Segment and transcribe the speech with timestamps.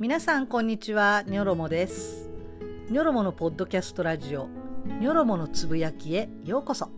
[0.00, 1.24] 皆さんこんにちは。
[1.26, 2.30] ニョロモです。
[2.88, 4.48] ニョロモのポッドキャストラジオ。
[4.98, 6.30] ニョロモのつぶやきへ。
[6.46, 6.88] ようこそ。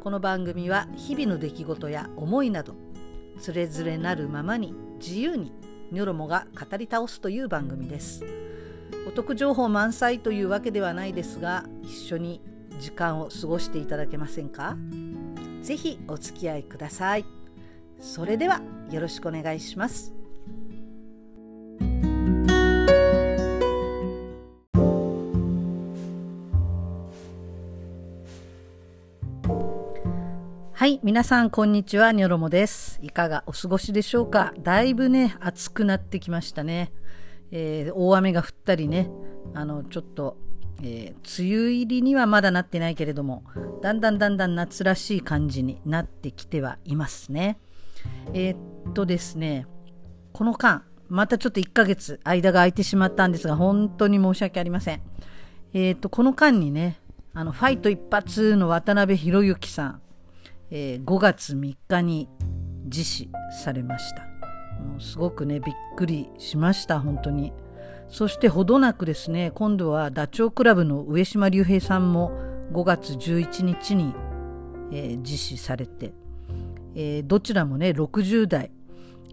[0.00, 2.72] この番組は日々の出来事や思いなど
[3.38, 5.52] つれづれなるままに自由に
[5.92, 8.24] ニョロモが語り倒すという番組です。
[9.06, 12.40] お得情報満載というわけではないですが一緒に
[12.80, 14.78] 時間を過ごしていただけませんか？
[15.60, 17.26] ぜひお付き合いください。
[18.00, 20.14] それではよろしくお願いします。
[30.88, 32.98] はい皆さんこんにちはニョロモです。
[33.02, 34.54] いかがお過ごしでしょうか？
[34.60, 36.92] だいぶね暑くなってきましたね、
[37.50, 39.10] えー、大雨が降ったりね
[39.52, 40.38] あのちょっと、
[40.82, 43.44] えー、梅雨入りにはまだなってないけれども
[43.82, 47.58] だんだんだんだん夏らしい感じになってきてはいますね。
[48.32, 49.66] えー、っとですね
[50.32, 55.02] この間またちょっと1ヶ月間が空いてしまったんですが本当に申し訳ありません。
[55.74, 56.98] えっとこの間にね
[57.34, 60.02] あのファイト一発の渡辺裕之さん
[60.70, 62.28] えー、5月3日に
[62.86, 63.30] 実施
[63.62, 64.22] されました。
[64.82, 67.52] もうすごくねびっくりしました本当に。
[68.08, 72.32] そしてほどなくですね今度はダチョウ倶楽部の上島竜兵さんも
[72.72, 74.14] 5月11日に、
[74.92, 76.12] えー、実施されて、
[76.94, 78.70] えー、どちらもね60代。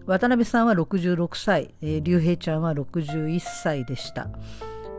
[0.06, 4.28] 渡辺さんは66歳、えー、竜兵ちゃんは61歳でした。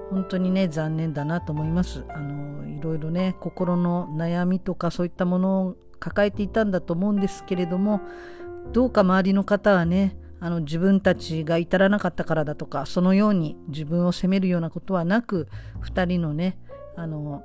[0.10, 2.04] 本当にね残念だなと思います。
[2.10, 8.02] あのいろいろね心の悩みとかそういったもの抱えていたんだと思うんですけれども
[8.74, 15.48] どうか周りの方はねあの自分たちが至らなかったからだとかそのように自分を責めるようなことはなく
[15.82, 16.58] 2人のね
[16.96, 17.44] あの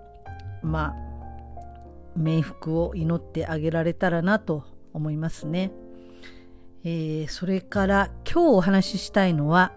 [0.63, 5.73] まあ冥福を祈ってあげられたらなと思いますね。
[6.85, 9.73] えー、それから今日お話ししたいのは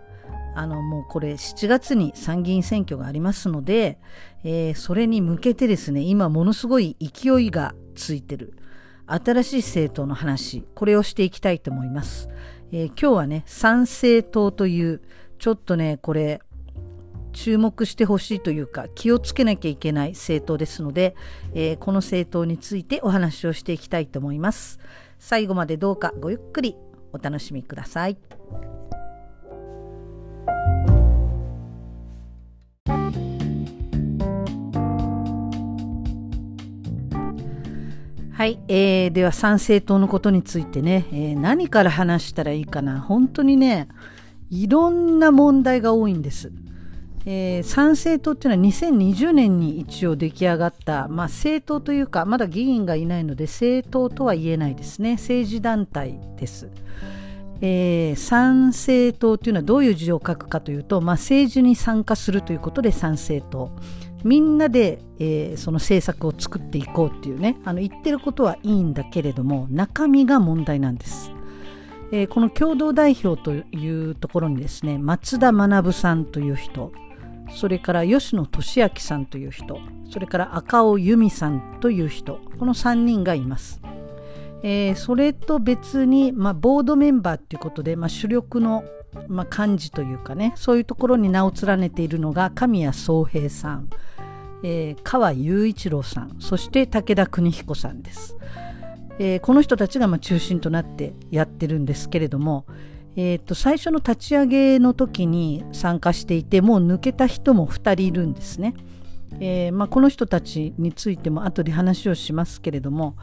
[0.56, 4.00] あのもうこれ7月に参議院選挙がありますので、
[4.44, 8.54] えー、それに向けてですね今ものすごい勢いがついてる
[9.08, 12.30] 新しい政党の話これをしていきたいと思います、
[12.72, 15.02] えー、今日はね参政党という
[15.40, 16.42] ちょっとねこれ
[17.34, 21.16] 注目してほしいというか気をつけなきゃいけない政党ですので、
[21.54, 24.80] えー、この政党についてお話をしていきたいと思います
[25.20, 26.76] 最後までどうかごゆっくり
[27.12, 28.18] お楽しみください。
[38.36, 43.00] はい、えー、では参政党のことについてね、えー、何から話したらいいかな。
[43.00, 43.88] 本当にね
[44.50, 46.52] いろんな問題が多いんです。
[47.26, 55.14] えー、参政党っていうのは2020年に一応出来上がった、まあ、政党というかまだ議員がいないので政党とは言えないですね。
[55.14, 56.68] 政治団体です。
[57.62, 63.72] えー、参政党というのはどういう字を書くかというと、まあ、政治に参加するということで参政党。
[64.26, 71.32] みんなで、えー、その政策を作っていこうっていうねあの言ってることはいいんだけれども中身が問題なんです。
[72.12, 76.92] えー、この共同代表というところにですね松田学さんという人
[77.52, 83.80] それから吉野俊明さんという人それから赤尾由美さんという人この3人がいます。
[84.64, 88.84] えー、それと別に、まあ、ボードメンバーっていうことで、まあ、主力の
[89.28, 93.90] まあ、幹事というかねそういうところに名を連ねているのが神谷宗平さん
[94.68, 98.36] えー、川雄一郎さんそして武田邦彦さんです、
[99.20, 102.66] えー、この人たちがまあ中心となってやってるんですけれども、
[103.16, 108.74] えー、と最初の立ち上げの時に参加していてもう抜けた人も2人いるんですね、
[109.40, 113.16] えーまあ、この人たちについても後で話をしますけれども、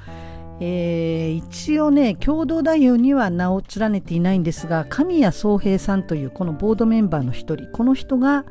[0.65, 8.45] えー、一応ね共同代表には名を連ねていないんですが神谷宗平さんというこのボードメンバーの一人この人が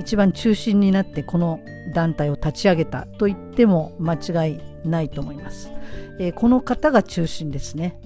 [0.00, 1.60] 一番中心になってこの
[1.94, 5.70] 団体を立ち上げたと言っても間違いないと思います。
[6.18, 7.96] えー、この方が中心ですね。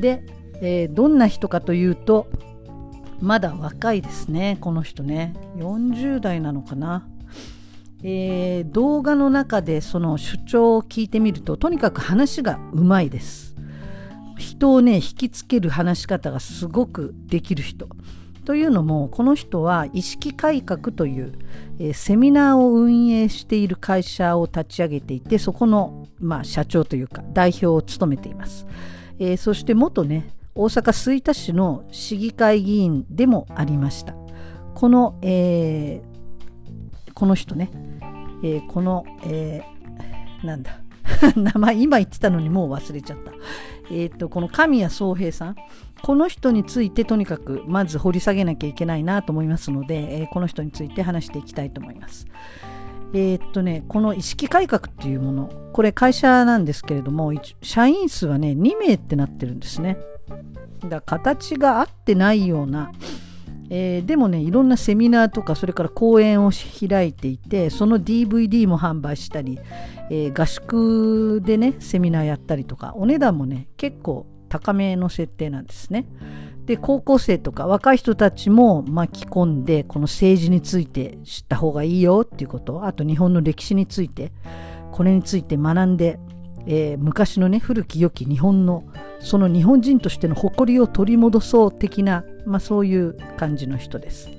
[0.00, 0.24] で、
[0.60, 2.26] えー、どんな人かというと
[3.20, 7.06] まだ若いですねこの人ね40代なのかな。
[8.08, 13.56] えー、動画の中でその主張を聞いてみるととにかく話がうまいです。
[14.38, 17.88] 人をね引きつける話し方がすごくできる人。
[18.44, 21.32] というのもこの人は意識改革という、
[21.80, 28.68] えー、セミナーを運営している会社を立ち上げていてそこの、まあ、社長というか代表を務めています、
[29.18, 34.14] えー、そして元ね大阪吹田市の市議会議員でもありました
[34.76, 37.70] この、えー、この人ね、
[38.42, 39.62] えこの、え
[40.44, 40.80] なんだ
[41.36, 43.32] 名前今言ってたのにもう忘れちゃった、
[43.90, 45.56] えーと、この神谷宗平さん
[46.02, 52.26] この人についてとにかくまず掘り下げなきゃいけないなと思いますので、えー、この人について話していきたいと思います。
[53.12, 59.96] えー、っとね、この意識改革っていうもの、これ会社なんですけれども、社員数はね、2名ってなってるんですね。
[60.82, 62.92] だから形が合ってないような、
[63.70, 69.58] えー、でもね、いろんなセミナーとか、それから講演を開いていて、その DVD も販売したり、
[70.10, 76.06] えー、合宿でね、セミナーやったりとか、お値段もね、結構高めの設定なんですね。
[76.66, 84.32] で高校生とか若い人たちも巻き込んでこの政治について知った方がいいよっていうことあと日本の歴史について
[84.90, 86.18] これについて学んで、
[86.66, 88.84] えー、昔のね古き良き日本の
[89.20, 94.30] その日本人としての誇りを取り戻そう的な、まあ、そういう感じの人です。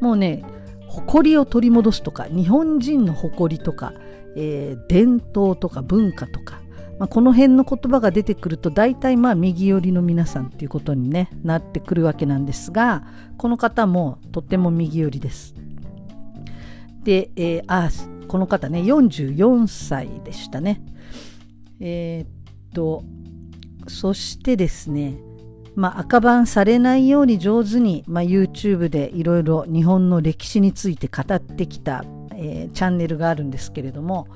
[0.00, 0.42] もうね
[0.88, 3.92] 誇りを取り戻すとか日本人の誇りとか、
[4.36, 6.60] えー、伝統とか文化とか
[6.98, 13.04] まあ、この辺の言葉が出てくると大体まあ右寄りの皆さんっていうことに、ね、なってくるわけなんですが
[13.36, 15.54] この方もとっても右寄りです。
[17.02, 17.90] で、えー、あ
[18.26, 20.82] この方ね44歳でしたね。
[21.80, 23.04] えー、っと
[23.88, 25.18] そしてですね
[25.76, 32.02] まあ、赤番されないように上手に、まあ、YouTube でいろいろ日本の歴史について語ってきた、
[32.32, 34.26] えー、チャンネルがあるんですけれども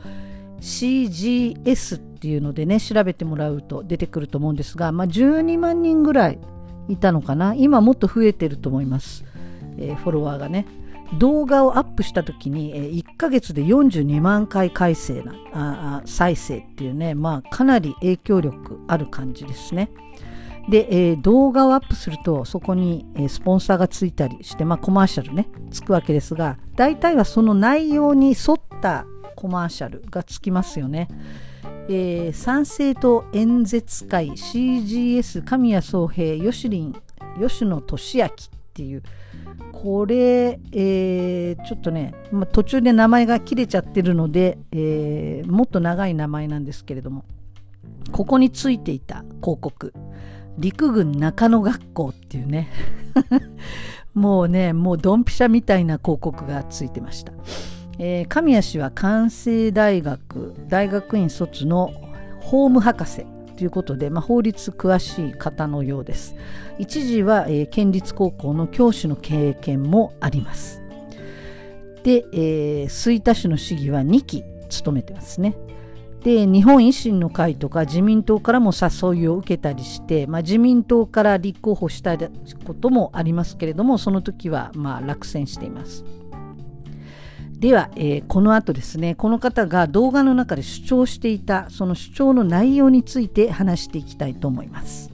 [0.60, 6.38] CGS っていうのでね調べてもらうと出てくると思うんですが、まあ、12万人ぐらい
[6.88, 7.54] いたのかな。
[7.54, 9.24] 今もっと増えてると思います、
[9.78, 10.66] えー、フォロワーがね。
[11.18, 19.90] 動画をアップした時に、えー、1ヶ月で42万回再生なあ再生っていうね、まあ、かなり影響力ある感じですね。
[20.68, 29.04] で、えー、動画をアップするとそこに、スポンサーがついたりして、まあ、コマーシャルねつくわけですが大体はその内容に沿った
[29.34, 31.08] コマーシャルがつきますよね。
[31.88, 36.94] えー、参政党演説会 CGS 神谷宗平吉林
[37.40, 38.30] 吉野俊明っ
[38.74, 39.02] ていう
[39.72, 47.24] これ、えー、ちょっとね、まあ、途中で名前が切れちゃってるので、えー、もっと長い名前なんですけれども
[48.12, 49.94] ここについていた広告
[50.58, 52.68] 陸軍中野学校っていうね
[54.14, 57.32] もうねもうドンピシャみたいな広告がついてました。
[58.02, 61.92] えー、神谷氏は関西大学大学院卒の
[62.40, 63.26] 法務博士
[63.60, 66.34] ということで、まあ、法律詳しい方のようです。
[66.78, 70.80] 一時は、えー、県立高校の教師の経験もあります。
[72.02, 75.58] で、えー、吹田市の市議は2期務めてますね。
[76.24, 86.19] で日本維新の会とか自民党からも誘いを受けたりして、まあ、自民党から立候補したこともありますけれどもその時はまあ落選しています。
[87.60, 95.10] では、えー、この後ですねこの方が動画の中で主張していたその主張の内容について話していきたいと思います。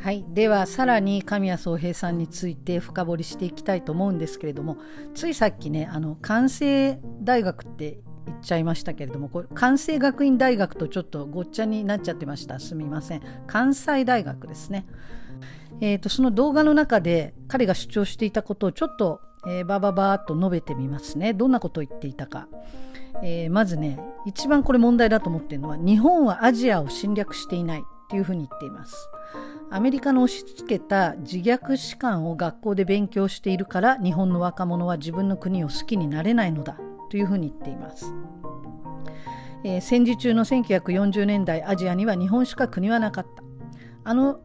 [0.00, 4.76] はい、ではさらに神谷宗平さんについて深掘りしていきたいと思うんですけれども
[5.14, 12.58] ついさっきねあの関西大学って言っちゃいましたけれどもこれ関西学院大学とちょっとごっちゃになっちゃってました。
[12.58, 13.22] すみません。
[13.46, 14.86] 関西大学ですね。
[15.80, 21.34] えーと、その動画の中で彼が主張していたことをちょっと、えー、バババーっと述べてみますね。
[21.34, 22.46] どんなことを言っていたか、
[23.22, 29.08] えー、まずね一番これ問題だと思っているのは日本はアジアを侵略していないっていうふうに言っています。
[29.70, 36.76] アメリカの押し付けた自虐史観を学校で勉強しているから日本の若者は自分の国を好きになれないのだ。
[37.12, 38.06] というふうに言っています。
[39.64, 43.42] えー、戦時中の1940年代アジアには日本しか国はなかった。
[44.04, 44.40] あの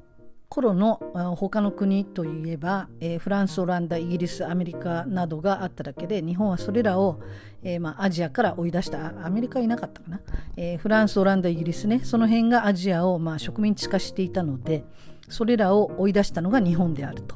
[0.50, 1.00] 頃の
[1.38, 7.22] 他の国といえば、えー、フランスオランダイギリスアメリカなどがあっただけで日本はそれらを、
[7.64, 10.22] えー、まあ、アジアから追い出したアメリカいなかったかな、
[10.56, 14.84] えー、フランスオランダイギリスねその辺がアジアを、まあ、植民地化していたので
[15.30, 17.36] それらを追い出したのが日本であると、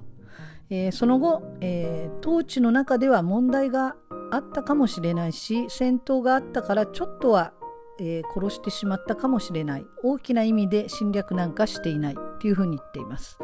[0.70, 3.98] えその後、え統治の中では問題が
[4.32, 7.54] あったかもしれないし戦闘があったからちょっとは、
[8.00, 9.86] えー、殺してしまったかもしれない。
[10.04, 12.16] 大きな意味で侵略なんかしていない。
[12.16, 13.38] っていうふうに言っています。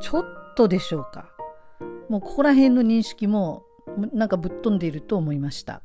[0.00, 0.24] ちょっ
[0.56, 1.30] とでしょうか。
[2.08, 3.64] もうここら辺の認識も
[4.12, 5.82] なんかぶっ飛んでいると思いました、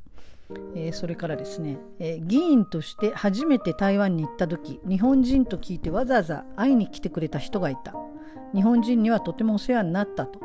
[0.76, 7.94] えー、それからですね、えー、議員として初めて台湾に行った時日本人と聞いてわざわざ会いに来てくれた人がいた。
[8.54, 10.40] 日本人にはとてもお世話になったと。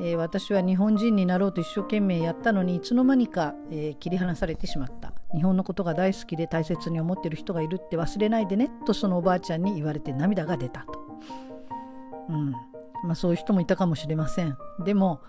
[0.00, 5.12] えー、私は日本人になろうと一生懸命やったのにいつの間にか、えー、切り離されてしまった。
[5.34, 11.00] 日本のことが大好きで大切に思ってる人がいるって忘れないでねとそのおばあちゃんに言われて涙が出たと、
[12.28, 12.50] うん。
[13.04, 14.56] まあ、そういう人もいたかもしれません。
[14.84, 15.20] でも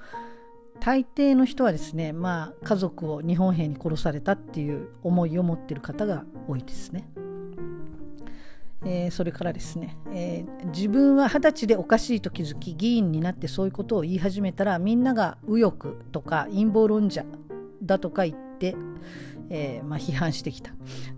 [0.80, 7.10] 大抵の人はですね、まあ、家族を日本兵に殺されたっていう思いを持ってる方が多いですね。
[8.86, 17.26] えー、それからですね、えー、自分は二十歳でおかしいと気づき議員になってそういうことを言い始めたらみんなが右翼とか陰謀論者
[17.82, 18.76] だとか言って、
[19.50, 20.72] えー、まあ、批判してきた。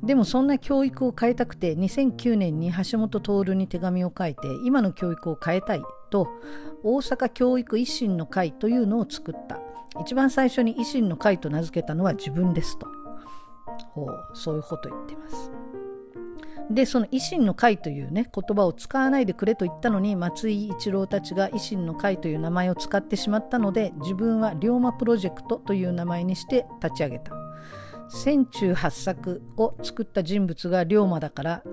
[0.03, 6.27] でもそんな教育を変えたくて2009年に橋本徹に手紙を書いて今の教育を変えたいと
[6.83, 9.59] 大阪教育維新の会というのを作った。
[10.01, 12.87] 一番最初に維新の会と名付けたのは自分ですと。
[13.91, 15.51] ほうそういうこと言ってます。
[16.69, 27.33] でその維新の会というね言葉を使わないでくれと言ったのに松井一郎たちが維新の会という名前を使ってしまったので自分は龍馬プロジェクトという名前にして立ち上げた。
[28.09, 31.63] 千中八作を作った人物が龍馬だから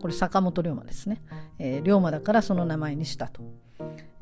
[0.00, 1.20] これ坂本龍馬ですね、
[1.58, 3.42] えー、龍馬だからその名前にしたと。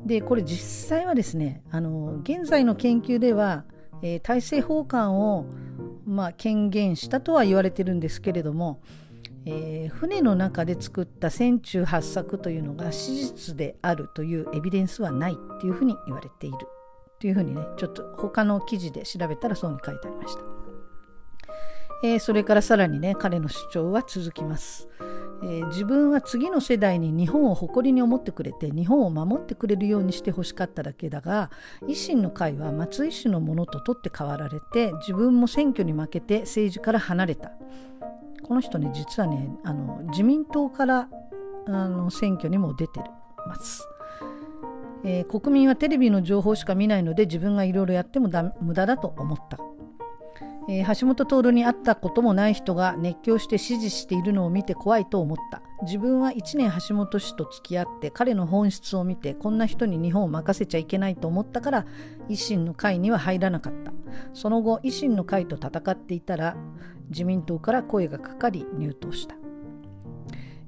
[0.01, 3.65] でこれ実際はですねあの現在の研究では、
[4.01, 5.45] えー、大政奉還を、
[6.05, 8.81] まあ、権限したとは言われてるんですけれども
[9.45, 16.57] えー、船の中で作った船中八作というのが史実であるというエビデンスはないっていうふうに言われている
[17.19, 20.41] というふうにねちょっと他の記事で調べたらそうに書いてありました、
[22.03, 24.87] えー、それからさらにね彼の主張は続きます、
[25.43, 31.51] えー、自分は次の世代に日本を誇りに思ってくれて日本を守ってくれるようにしてほしかっただけだが
[31.87, 37.51] 維新の会は松井氏のものと取って代わられて自分も選挙に負けて政治から離れた。
[38.49, 41.07] この人ね実はねあの自民党から
[41.67, 42.99] あの選挙にも出て
[43.47, 43.87] ます、
[45.05, 48.27] えー、国民はテレビの情報しか見ないので自分がいろいろやっても
[48.59, 49.59] 無駄だと思った。
[50.71, 55.63] えー、橋本徹に会ったこともない人が熱狂して支持しているのを見て怖いと思った。
[55.81, 61.85] 自分は1年橋本氏と付き合って彼の本質を見てこんな人に日本を任せちゃいけないと思ったから
[62.29, 63.91] 維新の会には入らなかった。
[64.33, 66.55] その後維新の会と戦っていたら
[67.09, 69.35] 自民党から声がかかり入党した。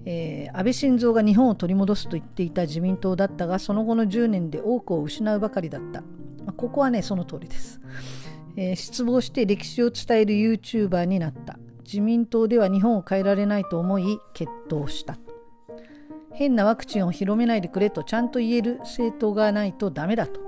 [0.05, 6.07] えー、安倍晋三が日本を取り戻すと言っていた自民党だったがその後の10年で多くを失うばかりだった、ま
[6.47, 7.79] あ、ここはねその通りです。
[8.55, 11.57] えー、失望して歴史を伝える YouTuber になった。
[11.83, 15.17] 自民党では日本を変えられないと思い決闘した。
[16.33, 20.39] 変なワクチンを広めないでくれとちゃんと言える政党がないとダメだと。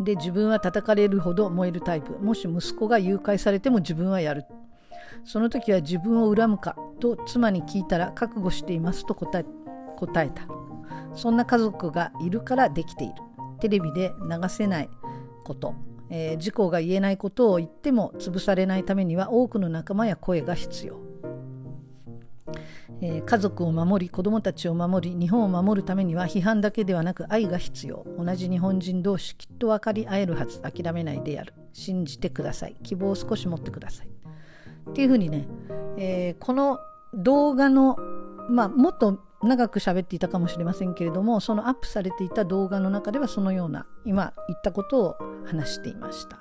[0.00, 2.18] で自分は叩かれるほど燃えるタイプ。
[2.18, 4.44] もし息子が誘拐されても自分はやる。
[5.24, 9.46] その時は自分を恨むかと妻に聞いたら覚悟していますと答え
[9.96, 10.42] 答えた。
[11.14, 13.14] そんな家族がいるからできている。
[13.60, 14.90] テレビで流せない
[15.44, 15.74] こと。
[16.10, 21.00] えー、自公が言えないことを言っても潰されないためには多くの仲間や声が必要、
[23.00, 28.06] えー、家族を守り子どもたちを守り日本を守るためには批判だけではなく愛が必要。
[28.18, 30.60] 同じ日本人同士きっと分かり合えるはず。
[30.60, 31.54] 諦めないでやる。
[31.72, 32.76] 信じてください。
[32.82, 34.08] 希望を少し持ってください。
[34.90, 35.46] っていうふうにね、
[35.96, 36.80] えー、この
[37.14, 37.96] 動画の
[38.48, 45.16] まあもっと長く喋っていたかもしれませんけれどもそのアップされていた動画の中ではそのような今言ったことを
[45.46, 46.38] 話していました。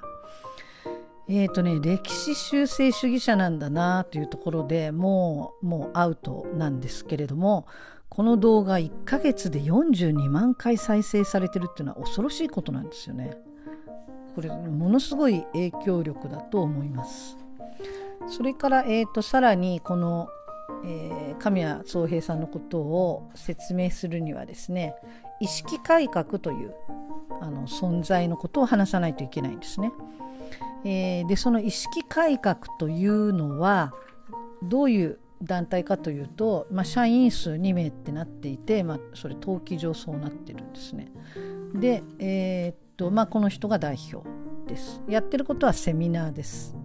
[1.29, 7.67] えーとね、歴史修正主義者なんだなというところでもうもうアウトなんですけれども
[8.07, 13.37] この動画1ヶ月で42万回再生されてるっていうのは恐ろしいことなんですよね。
[14.35, 17.37] これものすごい影響力だと思います。
[18.29, 20.29] それから、えーとさらにこの
[20.85, 24.95] えー、神谷宗平さんのことを説明するにはですね
[25.39, 26.73] 意識改革という
[27.41, 29.91] あの存在のことを話さないといけないんですね。
[30.83, 33.93] えー、でその意識改革というのは
[34.63, 41.11] どういう団体かというと、まあ、社員数2名ってなっていて、まあ、それ登記上そうなってるんですね。
[41.75, 44.27] で、えー、っとまあ、この人が代表
[44.67, 45.01] です。
[45.07, 46.75] やってることはセミナーです。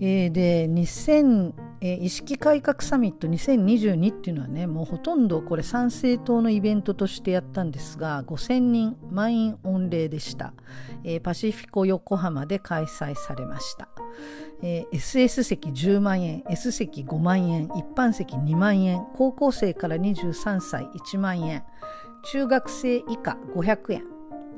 [0.00, 1.52] えー、で2000
[1.86, 10.54] えー、意識改革サミット2022っていうのはねもうほとんどこれ参政党のイベントとしてやったんですが5000人満員御礼でした、
[11.04, 13.90] えー、パシフィコ横浜で開催されました、
[14.62, 21.64] えー、SS 席10万円 S 席5万円一般席2万円高校生から23歳1万円
[22.24, 24.04] 中学生以下500円。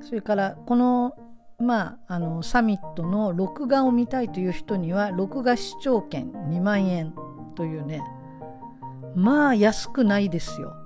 [0.01, 1.15] それからこの
[1.59, 7.15] まあ、あのサミットの録画を見たいという人には録画視聴券2万円
[7.55, 8.03] というね
[9.15, 10.77] まあ安くないですよ。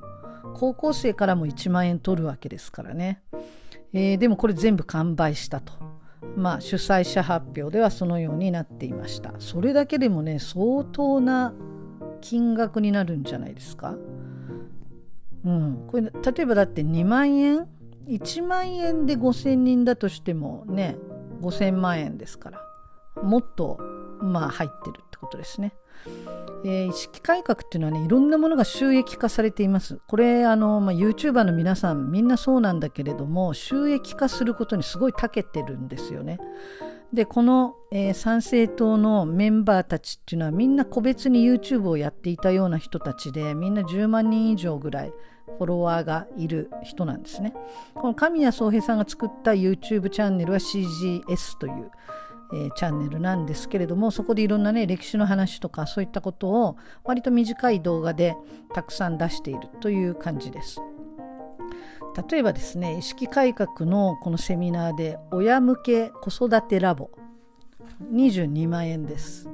[0.55, 3.23] 高校生からも1万円取るわけですからね、
[3.93, 5.73] えー、でもこれ全部完売したと。
[6.37, 9.35] まあ主催者発表ではそのようになっていました。
[9.39, 11.53] それだけでもね相当な
[12.21, 13.97] 金額になるんじゃないですか。
[15.45, 15.87] うん。
[15.89, 17.67] これ例えばだって2万円
[18.11, 20.97] 1万円で5,000人だとしてもね
[21.41, 22.63] 5000万円ですから
[23.23, 23.79] もっと
[24.21, 25.75] まあ入ってるってことですね。
[26.65, 36.39] えー、意識改革っていうのはねいろんなものが収益化されていますこれあの、まあ、YouTuber の皆さんみんなそうなんだけれども収益化することにすごい長けてるんですよね
[37.13, 45.13] でこの、えー、参政党のメンバーたちっていうのはみんな個別に YouTube をやっていたような人たちでみんな10万人以上ぐらい
[45.59, 47.55] フォロワーがいる人なんですね
[47.95, 51.91] この神谷宗平さんが作った YouTube チャンネルは CGS という
[52.53, 58.37] えー、チャンネルなんですけれどもそこでいろんなね歴史の話とかそういったことを割と短い動画で
[58.75, 60.81] たくさん出しているという感じです。
[62.29, 67.11] 例えばですね意識改革のこのセミナーで親向け子育てラボ
[68.13, 69.49] 22万円です。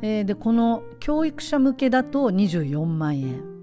[0.00, 3.53] えー、でこの教育者向けだと24万円。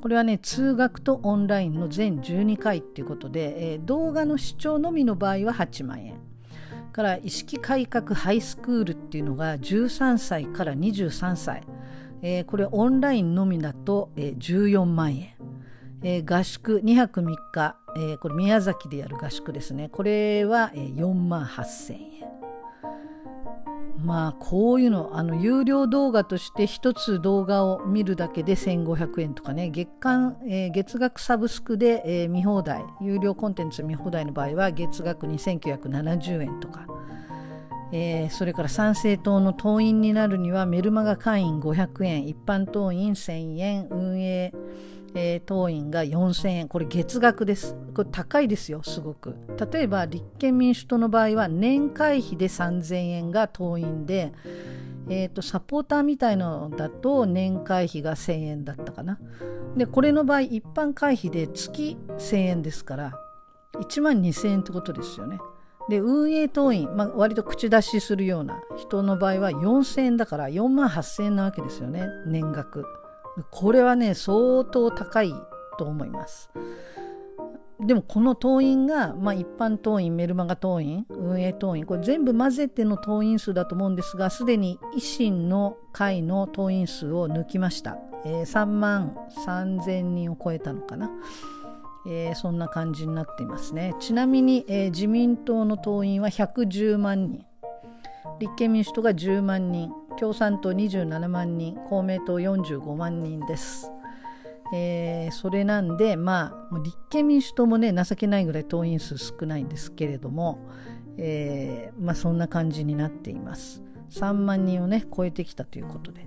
[0.00, 6.28] これはね通学とオンラインの全12回っていうことで、えー、動画の視聴のみの場合は8万円。
[6.98, 11.62] から意識改革ハイスクールっていうのが13歳から23歳、
[12.22, 15.34] えー、これオンラインのみだと、えー、14万円、
[16.02, 19.88] えー、合宿2泊3日、えー、これ宮崎でやる合宿ですね。
[19.90, 21.98] これは、えー、4万8000円。
[24.04, 29.70] まあこういうのあの有料動画として一つ動画を見るだけで1500円とかね。
[29.70, 32.84] 月間、えー、月額サブスクで、えー、見放題。
[33.00, 36.86] 有料コンテンツ見放題の場合は月額2970円とか、
[37.92, 44.52] えー、それから参政党の党員になるにはメルマガ会員500円一般党員1000円運営
[45.14, 46.68] えー、当院が4000円。
[46.68, 47.76] これ月額です。
[47.94, 49.36] これ高いですよすごく。
[49.72, 54.32] 例えば立憲民主党の場合は年会費で3000円が党員で、
[55.08, 59.18] えーと、サポーターみたいのだと年会費が1000円だったかな。
[59.76, 63.12] でこれの場合一般会費で月1000円ですから
[63.74, 65.38] 1万2000円ってことですよね。
[65.88, 72.84] で運営党員、まあ、割と口出しするような人の場合は4000円だから4万8000円なわけですよね年額。
[73.50, 75.34] これはね相当高い
[75.78, 76.50] と思います。
[77.80, 91.08] でもこの党員が、まあ、一般党員メルマガ党員運営党員これ全部混ぜての党員数だと思うんですがすでに維新の会の党員数を抜きました、えー、3万3000人を超えたのかな、
[92.08, 93.94] えー、そんな感じになっていますね。
[94.00, 97.44] ちなみに、えー、自民党の党員は110万人。
[98.40, 99.92] 立憲民主党が10万人。
[100.18, 103.92] 共産党27万人公明党45万人です。
[104.74, 110.58] えー、それなんでまあ立憲民主党もね情けないぐらい党員数少ないんですけれども、
[111.16, 113.82] えー、まあそんな感じになっています。
[114.10, 116.26] 3万人をね超えてきたということで。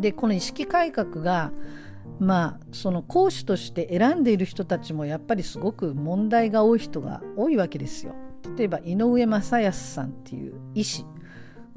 [0.00, 1.52] でこの意識改革が
[2.18, 8.14] まあその講師として選んでいる人たちもやっぱりすごく問題が多い人が多いわけですよ。
[8.56, 11.04] 例えば井上正康さんっていう医師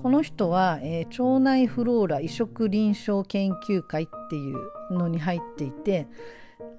[0.04, 6.08] この人は、えー、腸内フローラ移植臨床研究会っていうのに入っていて、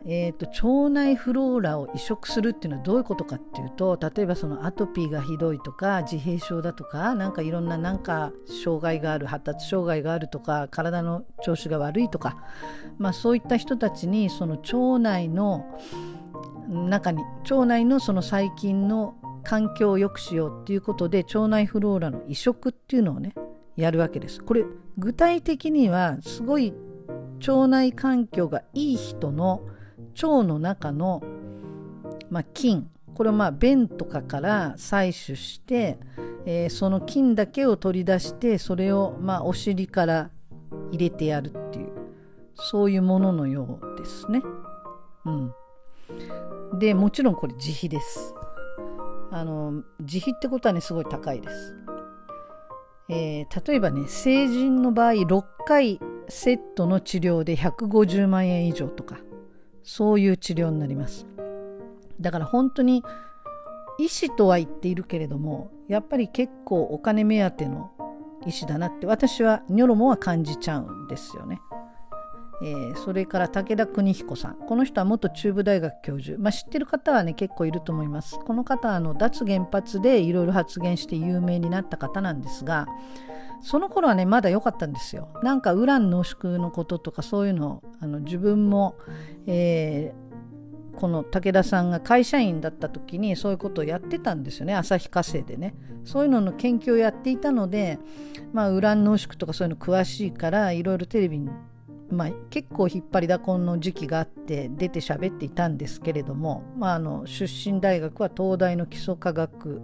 [0.04, 8.30] えーと、腸内フローラを移植するっていうのはどういうことかっていうと例えばそのアトピーがひどいとか自閉症だとかなんかいろんななんか
[8.62, 12.36] 障害がある発達障害があるとか体の調子が悪いとか、
[12.98, 15.64] まあ、そういった人たちにその腸内の
[16.68, 23.34] 中に腸内のその細菌の環境を良くしようっていうことで腸内フローラの移植っていうのをね
[23.76, 24.42] やるわけです。
[24.42, 24.64] これ
[24.98, 26.72] 具体的にはすごい
[27.46, 29.62] 腸内環境がいい人の
[30.22, 31.22] 腸の中の、
[32.30, 35.98] まあ、菌これをまあ便とかから採取して、
[36.46, 40.30] えー、その菌だけを取り出してそれをまあお尻から
[40.90, 41.92] 入れてやるっていう
[42.56, 44.42] そういうもののようですね。
[45.24, 48.34] うん、でもちろんこれ自費です。
[49.34, 51.74] あの自費ってことはねすごい高いです。
[53.08, 59.18] えー、例えばね成人の場合6回セットの治療で150万円以上とか
[59.82, 61.26] そういう治療になります
[62.18, 63.04] だから本当に
[63.98, 67.90] 医師とは言っているけれどもやっぱり結構お金目当ての
[68.46, 71.60] 医師だなって私はニョロモは感じちゃうんですよね。
[72.64, 74.54] えー、それから武田邦彦さん。
[74.54, 78.38] この人は元中部大学教授、まあ、知ってる方はね結構いると思います。
[78.38, 82.86] この方あの脱原発でいろいろ発言して有名になった方なんですが
[83.60, 85.28] その頃はねまだ良かったんですよ。
[85.42, 88.96] なんかウラン濃縮のこととかそういうのあの自分も、
[89.46, 94.74] えー、この武田さんが会社員だった時にそういうことをやってたんですよね。
[94.74, 95.74] 旭化成でね。
[96.04, 97.98] そういうのの研究をやっていたので、
[98.54, 101.50] まあ、ウラン濃縮とかそういうの詳しいからいろいろテレビに
[102.10, 109.80] まあ、結構引っ張りだこの時期があって出て喋っていたんですけれども、まあ、あの出身大学は東大の基礎科学っ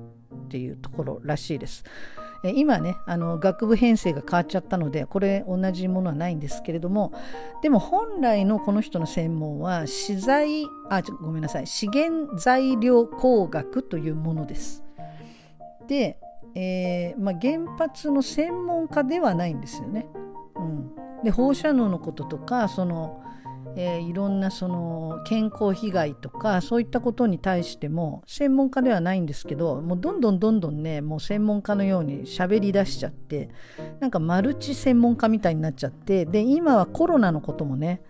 [0.48, 1.84] ていうところらしいです。
[2.42, 7.12] え今ねあの学部編成が変わっちゃったのでこれ同じものはないんですけれども
[7.62, 14.82] でも本来のこの人の専門は資材あごめんなさい資源材料工学というものです。
[15.86, 16.18] で、
[16.54, 20.06] えーまあ、原発の専門家ではないんですよね。
[20.60, 23.22] うん、で放射能のこととかその
[23.76, 33.50] えー、いろんなその健康被害とかそういったことに対しても専門家ではないんですけどもうどんどんどんどんねもう専門家のように喋り出しちゃって
[34.00, 38.02] なんかマルチ専門家みたいになっちゃってで今はコロナのこともね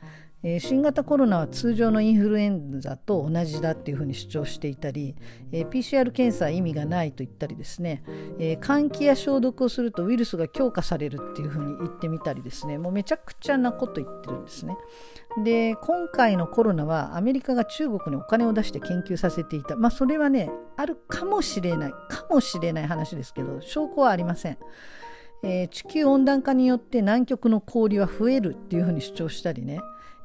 [0.43, 5.15] えー、新型コロナは通常のインフルエンザと同じだっていうふうに主張していたり、
[5.53, 8.03] えー、PCR 検査は意味がないと言ったりですね、
[8.39, 14.77] えー、換気や消毒をするとウイルスが強化されるっていうふうに言ってみたりですねもうめちゃくちゃなこと言ってるんですね。
[15.45, 19.77] で今回のコロナはアメリカが中国にお金を出して研究させていた。
[19.77, 24.59] まあそれはねあるかもしれないかもしれない話ですけど証拠はありません。
[25.43, 29.81] えー、地球温暖化によって南極の氷は増えるっていうふうに主張したりね、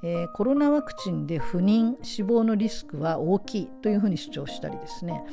[0.08, 5.24] えー、コロナワクチンで不妊死亡のリスクは大きいというふうに主張したりですね、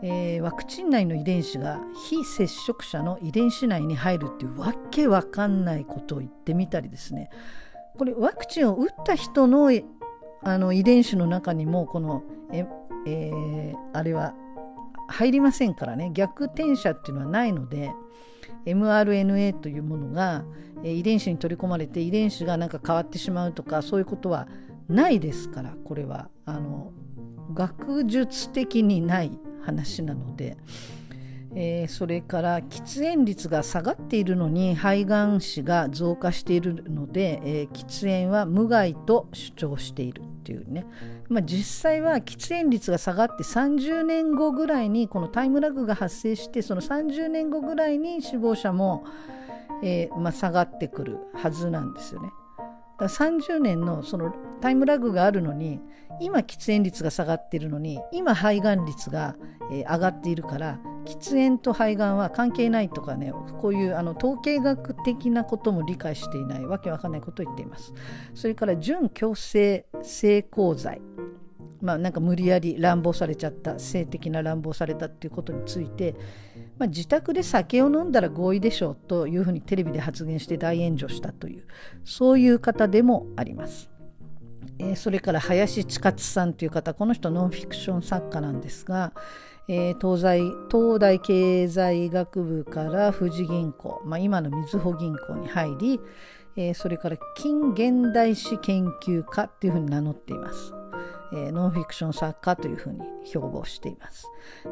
[0.00, 7.30] えー、ワクチン内の遺伝子が非接触者の遺伝子内に入るっていうわけわかんないことを言ってみたりですね。
[7.98, 9.72] これワクチンを打った人の
[10.44, 12.64] あの遺伝子の中にもこのえ、
[13.06, 14.34] えー、あれは
[15.08, 16.12] 入りませんからね。
[16.14, 17.90] 逆転写っていうのはないので
[18.66, 20.44] mRNA というものが
[20.84, 24.48] 遺伝子に取り込まれて遺伝子がなんか変わってしまうとかそういうことは
[24.88, 26.28] ないですからこれは。
[26.44, 26.92] あの
[27.54, 30.56] 学術的にない話なので、
[31.54, 40.86] えー、それから喫煙率が下がっているのに肺がん死が増加しているので、えー、喫煙は無害と主張しているっていうね、
[41.28, 49.41] まあ、実際は喫煙率が下がって30年後ぐらいにこのタイムラグが発生してその30年後ぐらいに死亡者も、えー、
[50.18, 52.30] まあ、下がってくるはずなんですよね。
[52.98, 55.80] だから30年のそのタイムラグがあるのに
[56.20, 59.34] 今喫煙率が下がっているのに今肺がん率が、
[59.72, 67.92] えー、上がっているから喫煙と肺がんは関係ないとかねこういうあの統計学的なことも理解していないわけわかんないことを言っています
[68.34, 71.00] それから準強制性交罪
[71.82, 76.14] まあなんか無理やり乱暴されちゃった性的な乱暴されたっていうことについて、
[76.82, 81.64] まあ、自宅で酒を飲んだら合意でしょうというふうにテレビで発言して大炎上したという
[82.04, 83.88] そういう方でもあります
[84.80, 89.12] えー、それから林千勝さんという方この人ノンフィクション作家なんですが、
[89.68, 90.40] えー、東西
[90.72, 96.00] 東大経済学部から富士銀行、まあ、今のみずほ銀行に入り、
[96.56, 100.81] えー、それから近現代史研究家っていうふうに名乗っています。
[101.32, 104.28] えー、ノンフィクション作家というふうに標榜しています。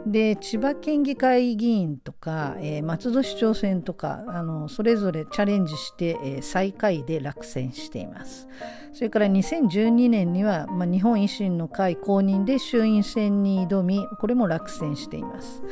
[0.07, 8.49] で千葉県議会議員とか、えー、松戸市長選とかあのそれぞれチャレンジして、えー、最下位で落選しています。
[8.92, 15.62] それから2012年には、まあ、日本維新の会公認で衆院選に挑みこれも落選しています。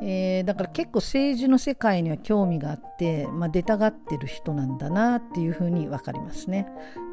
[0.00, 6.66] えー、だから結構政治の世界には興味があって、まあ、出たがってる人なんだなっていうふうに分かりますね。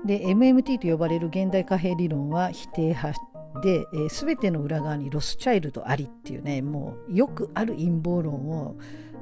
[0.05, 3.13] で MMT と呼ばれる現代貨幣理論は否定派
[3.63, 8.75] で、えー、全ての裏側にロスチャイルドありっていうねもうよくある陰謀論を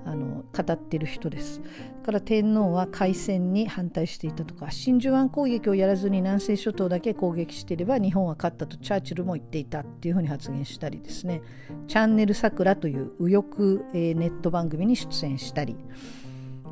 [0.05, 1.61] あの語ってる人です。
[2.03, 11.41] から天皇は開戦に反対していたとか真珠湾攻撃をやらずに南西諸島だけ攻撃していれば日本は勝ったとチャーチルも言っていたっていうふうに発言したりですね。
[11.87, 15.75] チャンネル桜という右翼、え、ネット番組に出演したり、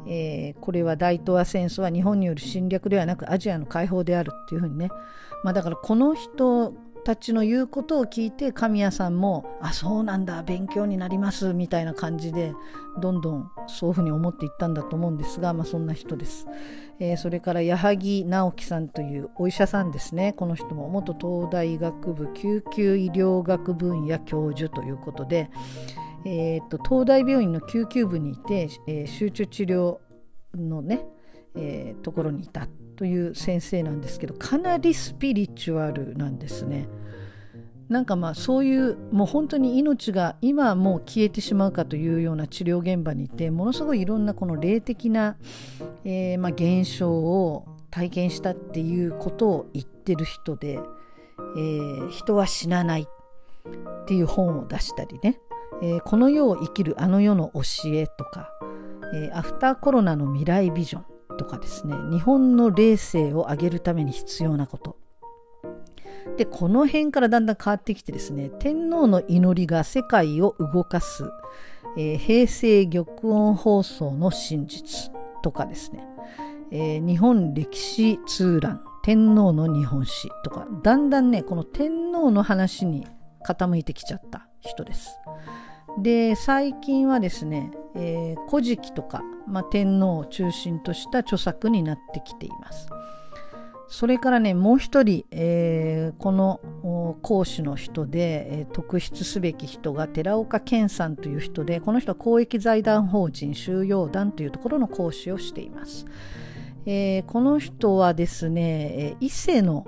[0.07, 4.89] えー、これは大東亜戦争は日本による侵略ではなくアジアの解放であるっていうふうにね、
[5.43, 12.53] まあ、だからこの人たちの言うことを聞いて神谷さんもあそうなんだ勉強になりますみたいな感じで
[12.99, 16.47] どんどんそういうふうに思っていったんだと思うんですが、まあ、そんな人です、
[16.99, 20.33] えー、それから矢作直樹さんというお医者さんですね。
[20.33, 25.49] この人も元東大医学部救急医療学分野教授ということで、
[26.25, 29.97] えーと、東大病院の救急部にいて、えー、集中治療
[30.55, 31.05] のね、
[31.55, 32.67] えー、ところにいた
[33.01, 36.87] という先生なんですけどかなりスピリチュアルなんですね。
[37.89, 45.35] なんかまあそういうもう本当に命が今もう消えてしまうかというような治療現場にいてものすごいいろんなこの霊的な、
[46.05, 50.79] えー、まあ現象を体験したっていうことを言ってる人で、
[51.57, 55.39] えー、人は死なないっていう本を出したりね、
[55.81, 57.61] えー、この世を生きるあの世の教
[57.95, 58.51] えとか、
[59.15, 61.10] えー、アフターコロナの未来ビジョン
[61.41, 64.97] とかですね日本の霊性を上げるために必要なこと
[66.37, 71.25] でこの辺からだんだん変わってきてですね天皇の祈りが世界を動かす、
[71.97, 76.05] えー、平成玉音放送の真実とかですね、
[76.69, 83.07] えー、日本歴史通覧天皇の日本史とかだんだんねこの天皇の話に
[83.47, 85.17] 傾いてきちゃった人です。
[85.99, 92.87] で最近はですね「えー、古事記」とか、まあ、天皇を中心とした著作になってきています。
[93.87, 96.61] それからねもう一人、えー、この
[97.21, 106.05] 講師の人で、えー、特筆すべき人が寺岡健さんという人でこの人は公益財団法人収容団というところの講師をしています。
[106.85, 109.85] えー、この人はですね伊勢の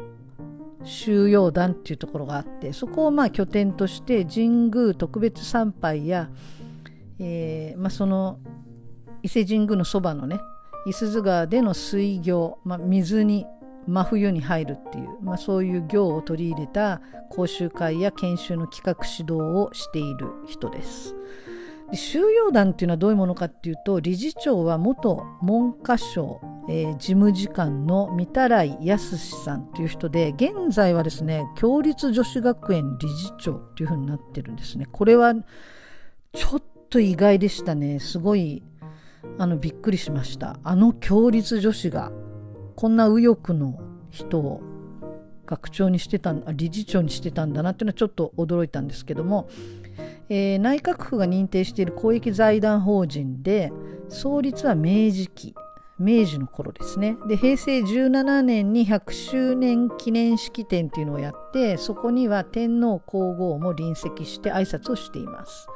[0.83, 6.29] 収容団っていうところがあってそこをまあ拠点として神宮特別参拝や、
[7.19, 8.39] えーまあ、その
[9.21, 10.39] 伊勢神宮のそばのね
[10.85, 13.45] 五十鈴川での水行、まあ、水に
[13.87, 21.15] 真冬に入るっていう、まあ、そういう行を取り入れた講習会や研修の企画指導をしている人です。
[21.93, 34.87] で収容団っていうのはどういうものかっていうと理事長は元文科省、えー、事務次官の御手洗康さんっていう人で現在はですね共立女子学園理事長っていうふうになってるんですね。
[34.91, 37.99] これはちょっと意外でしたね。
[37.99, 38.63] すごい
[39.37, 40.57] あのびっくりしました。
[40.63, 42.11] あの共立女子が
[42.75, 43.79] こんな右翼の
[44.09, 44.63] 人を
[45.45, 49.49] 学長にしてた理事長にしてたんだなっていうのはちょっと驚いたんですけども、
[50.29, 53.71] えー、内閣府が認定している公益財団法人で
[54.09, 55.53] 創立は明治期
[55.99, 65.67] 明治の頃ですねで平成17年に100周年記念式典っていうのをやってそこには天皇皇后も臨席して挨拶をしています。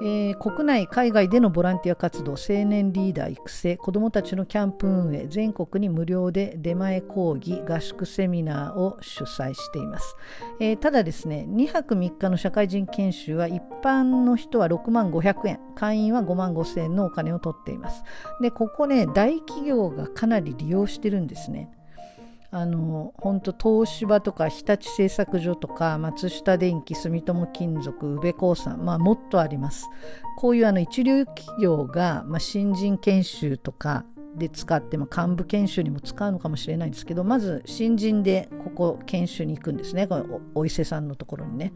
[0.00, 10.16] えー、国内海外でのボランティア活動青年リーダー育成子どもたちのキャンプ運営全国に無料で出前講義合宿セミナーを主催しています、
[10.60, 18.02] えー、ただですね2泊3日の社会人研修は一般の人は6万500円会員は5万5千円のお金を取っています。
[18.40, 21.70] でここね大企業がかなり利用してるんですね。
[22.50, 29.86] あの本当東芝とか日立製作所とか松下電器住友金属宇部興産まあもっとあります。
[30.38, 34.06] こういうあの一流企業が、まあ、新人研修とか
[34.36, 40.06] で使って、まあ、幹部研修にも使うのかもしれないんですけどまず新人でここ研修に行くんですね。
[40.06, 41.74] このお伊勢さんのところにね、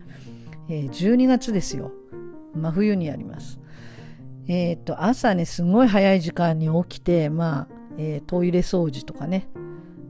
[0.71, 1.93] えー、12月ですよ。
[2.55, 3.59] 真冬にやります。
[4.49, 9.49] えっ、と朝ねすごい早い時間に起きてまあ、えー、トイレ掃除とかね。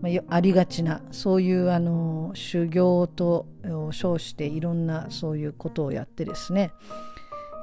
[0.03, 3.47] まあ、ありがちなそういうあの修行と
[3.93, 6.73] 称していろんなそういうことをやってですね、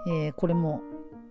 [0.08, 0.82] えー、これも、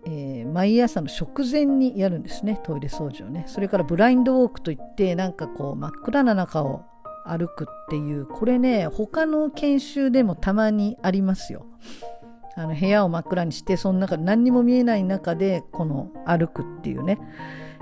[0.05, 6.85] えー、毎朝の食前にやるんですねトイレ掃除をねそれからブラインドウォークといってなんかこう真っ暗な中を
[7.25, 11.65] 歩くっていうこれね他の研修でもたまにありますよ。
[12.55, 17.17] あの部屋を真っ暗にしてその中何にも見えない中でこの歩くっていうね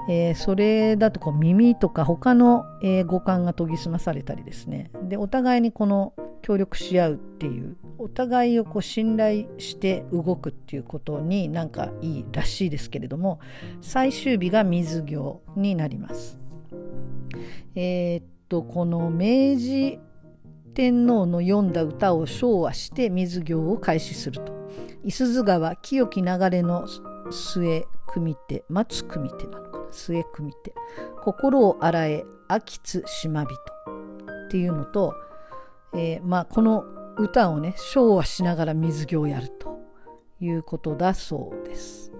[0.10, 13.40] えー、それだとこう耳とか他の、えー、五感が研ぎ澄まされたりですねでお互いにこの協力し合うっていうお互いをこう信頼して動くっていうことになんかいいらしいですけれども
[13.82, 16.40] 最終日が水行になります。
[17.76, 20.00] えー、っとこの明治
[20.74, 24.56] 天皇の読んだ歌を唱和して水行を開始すると。
[25.04, 26.86] 五十鈴川清き流れの
[27.32, 29.88] 末組手待つ組手なのかな？
[29.92, 30.74] 末組手
[31.24, 35.14] 心を洗え秋津島人っていうのと、
[35.94, 36.86] えー、まあ、この
[37.18, 39.80] 歌をね昭和しながら水着をやると
[40.40, 42.12] いうことだそうです。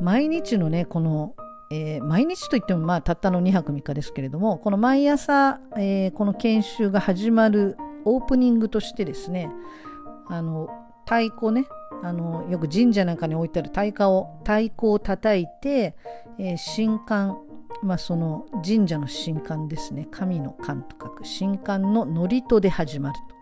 [0.00, 1.34] 毎日のねこの、
[1.70, 9.50] えー、毎日といってもまあたったの2泊3日ですけれどもこの毎朝、えー、この研修が始まるオープニングとしてですね
[10.28, 10.68] あの
[11.04, 11.66] 太鼓ね
[12.02, 15.94] あのよく神社なんかに置いてある太鼓を太鼓を叩いて、
[16.38, 17.38] えー、神官
[17.82, 20.06] まあその神社の神官ですね。
[20.10, 21.22] 神の官と書く。
[21.24, 23.34] 神官の祝詞で始まると。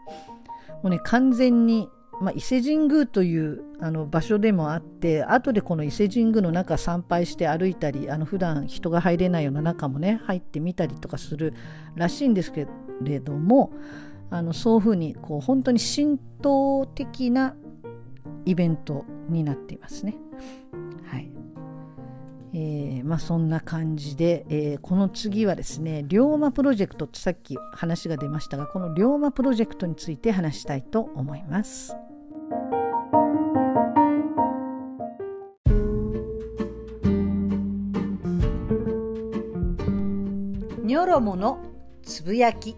[0.83, 1.89] もうね完全に、
[2.21, 11.55] まあ、伊勢神宮というあの場所でもあって後でこの伊勢神宮の中参拝して歩いたりあの普段人が入れないような中もね入ってみたりとかする
[11.97, 12.67] らしいんですけ
[13.03, 13.73] れども
[14.31, 17.57] あのそういうふうにこう本当に神道的な
[18.45, 20.17] イベントになっていますね。
[21.07, 21.31] はい
[22.53, 31.97] えーまあ、そんな感じで、えー、この次はですね龍馬プロジェクトってさっき話が出ましたがこの龍馬プロジェクトについて話したいと思います。
[40.83, 41.61] ニョロモの
[42.03, 42.77] つぶやき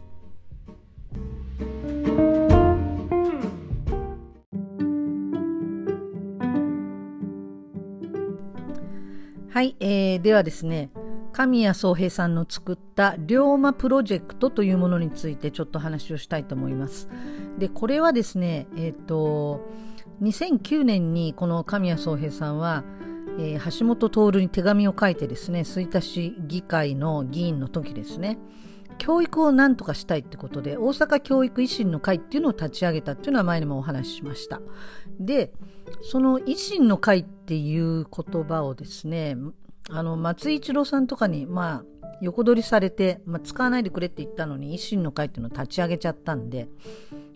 [9.52, 10.88] はい、えー、ではですね
[11.34, 17.10] 神谷宗平さんの作った龍馬プロジェクトというものについてちょっと話をしたいと思います。
[17.58, 19.60] でこれはですねえっ、ー、と
[20.22, 22.82] 2009年にこの神谷宗平さんは、
[23.38, 28.38] えー、橋本徹に手紙を書いてですね吹田市議会の議員の時ですね
[29.02, 34.60] 教育を何とかしたいってことで大阪教育維新の会っていうのを立ち上げたっていうのは前にもお話ししました。
[35.18, 35.52] で
[36.02, 39.36] その維新の会っていう言葉をですね
[39.90, 41.84] あの松井一郎さんとかにまあ
[42.20, 46.68] 横取りされて、まあ、使わないでくれって言ったのに維新の会っていうのを立ち上げちゃったんで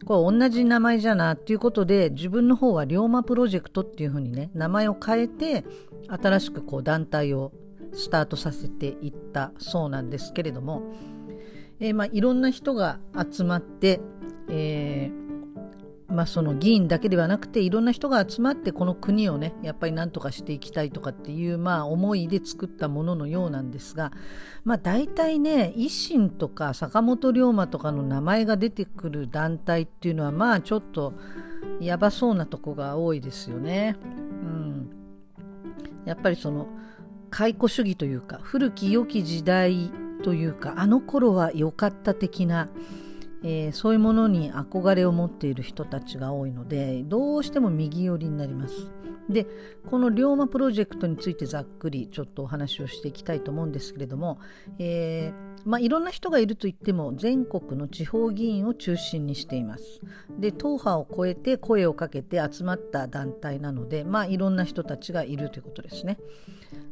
[0.04, 5.64] これ同じ名前じゃなっていうことで自分の方は龍馬プロジェクトっていうふうにね名前を変えて
[6.08, 7.50] 新しくこう団体を
[7.92, 10.94] スタートさせていったそうなんですけれども
[11.80, 12.98] えー、まあ、いろんな人が
[13.30, 14.00] 集まって、
[14.48, 15.26] えー、
[16.12, 24.12] まあ、その議員だけではなくていろんな人が集まってこの国をねやっぱり何とかしていきたいとかっていう、まあ、思いで作ったもののようなんですが、
[24.64, 31.12] まあ、大体ね維新とか坂本龍馬とかの名前が出てくる団体っていうのはまあちょっと
[31.80, 33.96] やばそうなとこが多いですよね。
[34.00, 34.04] う
[34.46, 34.90] ん、
[36.04, 36.68] やっぱりその
[37.30, 39.90] 解雇主義というか古き良き時代
[40.26, 42.68] というかあの頃は良かった的な、
[43.44, 48.90] えー、そういうものに憧れを持っている人たちが多いのでどうしても右寄りになります。
[49.30, 49.46] で
[49.88, 54.40] この龍馬プロジェクトについてざっくりちょっとお話をしていきたいと思うんですけれども、
[54.80, 60.00] えー、まあ、いろんな人がいるといっても全国の地方議員を中心にしています。
[60.38, 66.18] で党派を超えて声をかけて集まった団体なので、まあ、いろんな人たちがいるということですね。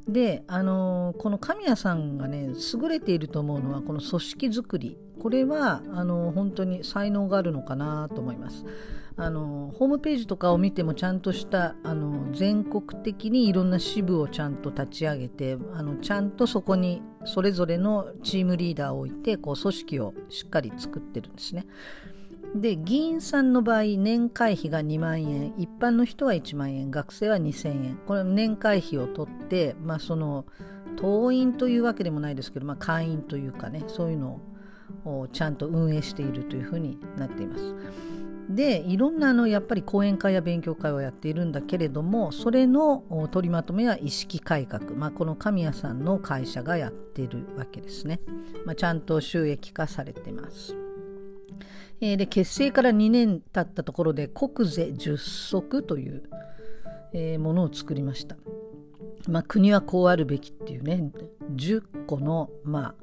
[0.09, 8.67] で、あのー、この神谷さんがね優れていると思うのはこの組織づくりこれはあのー、本当に才能があるのかなと思います。
[9.17, 21.67] あのホームページとかを見てもちゃんとしたあの全国的にいろんな支部をちゃんと立ち上げてあのちゃんとそこにそれぞれのチームリーダーを置いてこう組織をしっかり作ってるんですね。
[22.57, 30.45] で議員さんの場合年会費が2万円一般の人は1万円学生は2000円これ年会費を取って、まあ、その
[30.97, 34.41] 党員というわけでもないですけど、まあ、会員というかねそういうの
[35.05, 37.75] をちゃんと運営しているというふうになっています。
[38.51, 48.21] でいろんなあのやっぱり講演会や勉強会をやっているんだけれどもそれの取りまとめは意識改革、まあ、この神谷さんの会社がやってるわけですね、
[48.67, 50.77] まあ、ちゃんと収益化されてます。
[52.01, 56.25] えー、で結成から2年経ったところで国税10足という、
[57.13, 58.37] えー、ものを作りました。
[59.27, 61.11] まあ、国はこうあるべきっていうね
[61.55, 62.95] 10個の、まあ、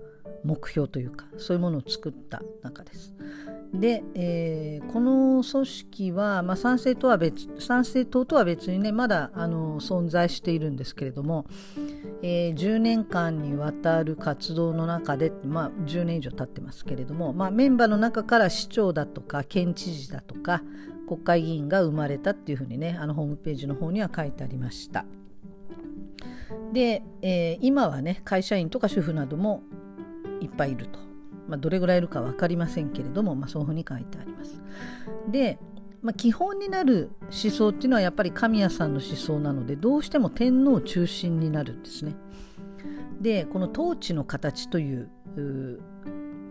[0.44, 3.14] 目標というかそういうものを作った中です。
[3.74, 11.46] で、えー、この組織は、まあ、参政党は別参政党とは別にねまだあの存在しているんですけれども、
[12.22, 20.62] えー、10年間にわたる活動の中で、まあ、10年以上経ってますけれども、まあ、メンバーの中から市長だとか県知事だとか
[21.08, 25.06] 国会議員が生まれたっていうふうにねあのホームページの方には書いてありました。
[26.74, 29.64] で、えー、今はね会社員とか主婦なども
[30.42, 31.00] いっぱいいると。
[31.48, 34.62] まあ、どれぐらいいるか分かりませんけれども、まあ、そういうふうに書いてあります。
[35.30, 35.60] で、
[36.02, 42.16] まあ、基本になる思想っていうのはやっぱり神谷さんの思想なのでどうしても天皇中心になるんですね。
[43.22, 45.10] でこの統治の形という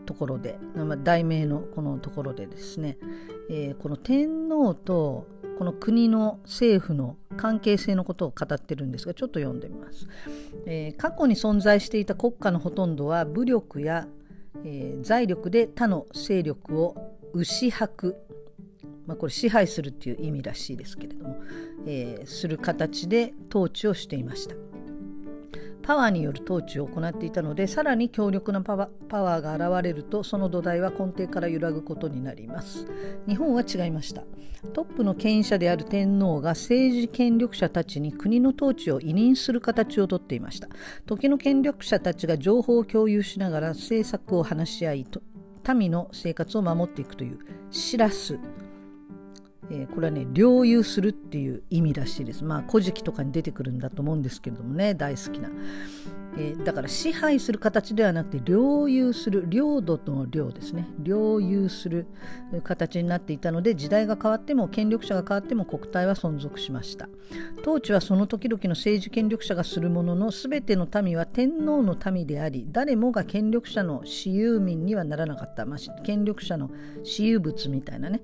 [0.07, 2.97] ところで、まあ、題名のこのところでですね、
[3.51, 5.27] えー、この天皇と
[5.61, 10.09] この国の政府の関係性のことを語ってるんですがちょっと読んでみます、
[10.67, 14.09] えー、過去に存在していた国家のほとんどは武力や
[14.65, 16.97] えー、財力で他の勢力を
[17.33, 18.17] 牛迫、
[19.07, 21.41] まあ、これ支配するっていう意味らしいですけれども、
[21.87, 24.57] えー、する形で統治をしていました。
[25.83, 32.87] パワーによる統治を行っていたのでさらに強力なパワーが現れるとその土台は根底から揺らぐことになります。
[33.27, 34.23] 日本は違いました。
[34.73, 40.69] トップの権威者である天皇が政治権力者たちに国の統治を委任する形をとっていました。
[41.07, 45.07] 時の権力者たちが情報を共有しながら政策を話し合い
[45.75, 47.39] 民の生活を守っていくという
[47.71, 48.39] 知らす
[49.71, 52.45] えー、これはね領有するっていう意味らしいです。
[52.45, 55.49] まあ古事記とかに出てくるんだと思うんですけれどもね大好きな、
[56.37, 60.89] えー、だから支配する形ではなくて領有する領土との領ですね。
[60.99, 62.07] 領有する
[62.65, 67.09] 形になっていたので時代が変わっても権力者が変わっても国体は存続しました。
[67.63, 76.71] 統治はその時々の政治権力者がするものの全ての民は天皇の民であり誰もが権力者の私有民にはならなかった、まあ、権力者の
[77.05, 78.21] 私有物みたいなね。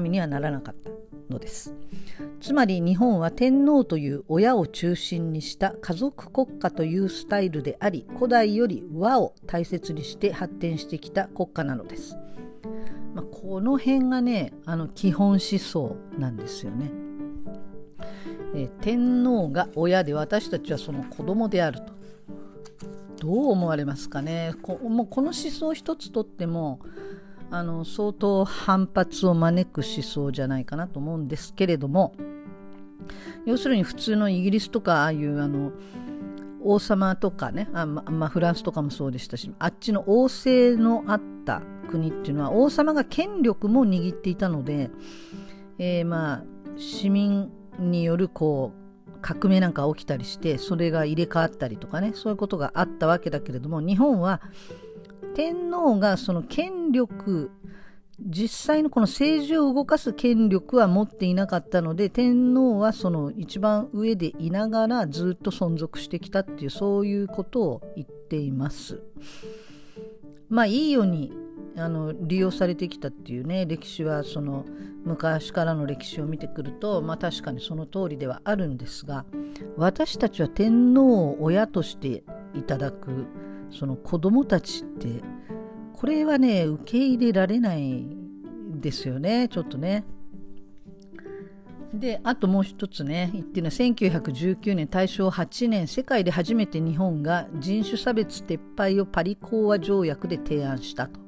[0.00, 0.90] 民にはならなかった
[1.30, 1.74] のです。
[2.40, 12.16] つまり日本は天皇という親を中心にした家族国家というスタイルであり古代より和を大切にして発展してきた国家なのです、
[13.14, 16.90] まあ、この辺がねあの基本思想なんですよね。
[18.54, 21.92] え天皇が親で私たちはその子供であると。
[23.18, 24.52] どう思われますかね。
[24.62, 26.80] こもうこの思想一つとっても
[27.52, 32.14] あの相当反発を招く思想じゃないかなと思うんですけれども
[33.44, 35.72] 要するに普通のイギリスとかああいうあの
[36.64, 44.90] 王様とかねあ、ままあ、フランスとかもそうでしたしあっちの王政のあった国っていうのは王様が権力も握っていたので、
[45.78, 46.44] えー、まあ
[46.78, 48.82] 市民によるこう
[49.20, 54.40] 革命なんか起きたりしてそれが入れ替わったりとかねそういうことがあったわけだけれども日本は
[55.34, 57.50] 天皇がその権力
[58.24, 69.00] 実際のこの政治を動かす権力は持っていなかったので天皇はその一番上でいながらずっと存続してきたっていうそういうことを言っています。
[70.48, 71.32] まあいいように
[71.76, 74.66] あの利用されてきたっていうね歴史はその
[75.04, 79.24] 昔からの歴史を見てくるとまあ確かにその通りではあるんですが
[79.76, 82.22] 私たちは天皇を親として
[82.54, 83.26] いただく
[83.72, 85.22] その子供たちって
[85.94, 88.06] これはね受け入れられない
[88.80, 90.04] ですよねちょっとね。
[91.94, 101.20] であともう一つね言ってるのは1919年大正8年世界で初めて日本が人種差別撤廃をパリ講和条約で提案したと。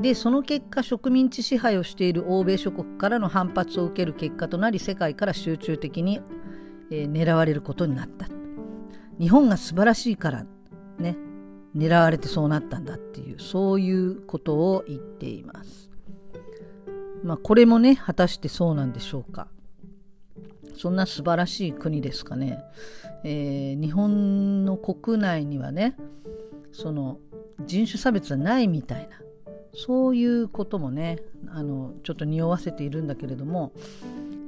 [0.00, 6.20] でその結果植民地支配をしている欧米諸国からの反発を受ける結果となり世界から集中的に、
[6.90, 8.28] えー、狙われることになった
[9.18, 10.46] 日本が素晴らしいから
[10.98, 11.16] ね
[11.76, 15.90] 狙われてそうなったんだっていうそういうことを言っています。
[17.22, 19.48] まあこれもね果たしてそうなんでしょうか。
[20.76, 22.58] そんな素晴らしい国ですかね。
[23.24, 25.96] えー、日本の国内にはね
[26.72, 27.18] その
[27.66, 29.16] 人種差別はないみたいな
[29.74, 31.18] そういうこともね
[31.48, 33.72] あのちょっと匂わせているんだけれども、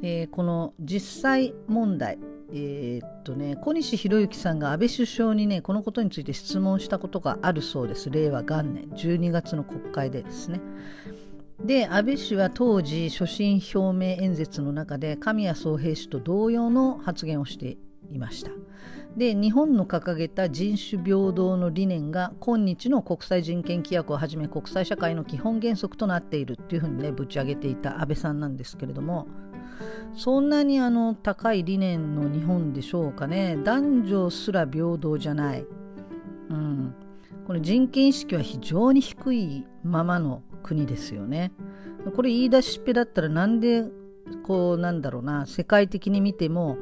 [0.02, 2.18] えー、この実際問題
[2.52, 8.10] えー、っとね小西洋之さんが安倍首相にねこのことについて質問したことがあるそうです。
[8.10, 10.60] 令和元年12月の国会でですね。
[11.64, 17.76] で安倍氏は当時所信表明演説の中で神谷宗平氏と同様の発言をして
[18.10, 18.50] いました。
[19.16, 29.26] で日本の掲げた人種平等の理念が今日の国際人権規約をはじめ国際社会の基本原則となっているっていうふうにねぶち上げていた安倍さんなんですけれども
[30.14, 33.58] そんなにあの高い理念の日本でしょうかね。
[33.62, 35.66] 男女すら平等じゃない、
[36.50, 36.94] うん、
[37.46, 41.52] この人権意識は非常に低いままの国ですよね。
[42.14, 43.84] これ言い出しっぺだったらなんで
[44.42, 45.46] こうなんだろうな。
[45.46, 46.76] 世界的に見ても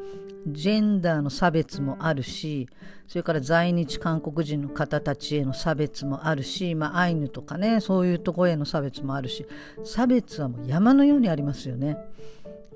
[0.52, 2.68] ジェンダーの差別もあるし
[3.06, 9.46] それから在日韓国人の方たちへの差別もあるし、まあ、アイヌとかねそういうとこへの差別もあるし
[9.84, 11.96] 差別はもう山のようにありますよね。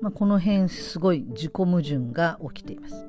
[0.03, 3.07] まあ、この辺すごい自己矛盾が起きています。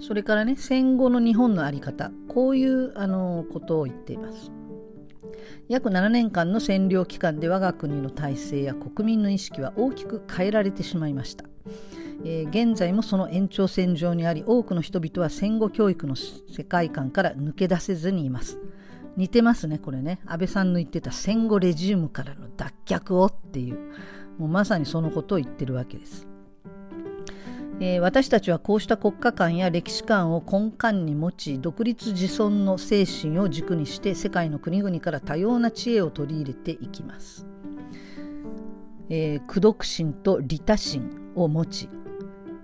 [0.00, 4.50] それからね戦後の日本の在り方こういうあのことを言っています。
[5.68, 11.44] 約7年間の占領期間で我が国の体制や国民の意識は大きく変えられてしまいました。
[12.24, 18.58] えー、現在もその延長線上にあり多くの人々は戦後教育の世界観から抜け出せずにいます。
[19.16, 23.78] 似てますねこれね安倍さんの言ってた戦後レジウムからの脱却をっていう
[24.38, 26.26] もうまさにそのことを言ってるわけです。
[27.80, 37.46] えー、私たちはこうした国家観や歴史観を根幹に持ち独立自尊の精神を軸にして世界の国々から多様な知恵を取り入れていきます。
[39.10, 41.88] えー、苦読心と利他心を持ち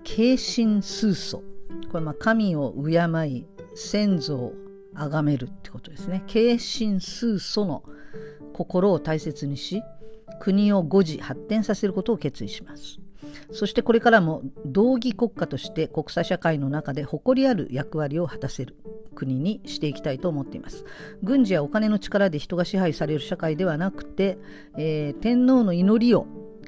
[0.03, 1.43] 敬心崇祖
[1.91, 4.53] これまあ神を敬い先祖を
[4.93, 7.83] 崇めるってことですね敬心崇祖の
[8.53, 9.81] 心を大切にし
[10.39, 12.99] 国を誤字発展させることを決意します。
[13.51, 18.75] そしてこれからも道義国家として国際社会の中で誇りある役割を果たせる
[19.15, 20.85] 国にしていきたいと思っています。
[21.23, 24.37] 軍事やお金の力で人が支配される社会ではなくて、
[24.77, 26.27] えー、天皇の祈りを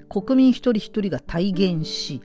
[0.09, 2.21] 国民一人一人が体現し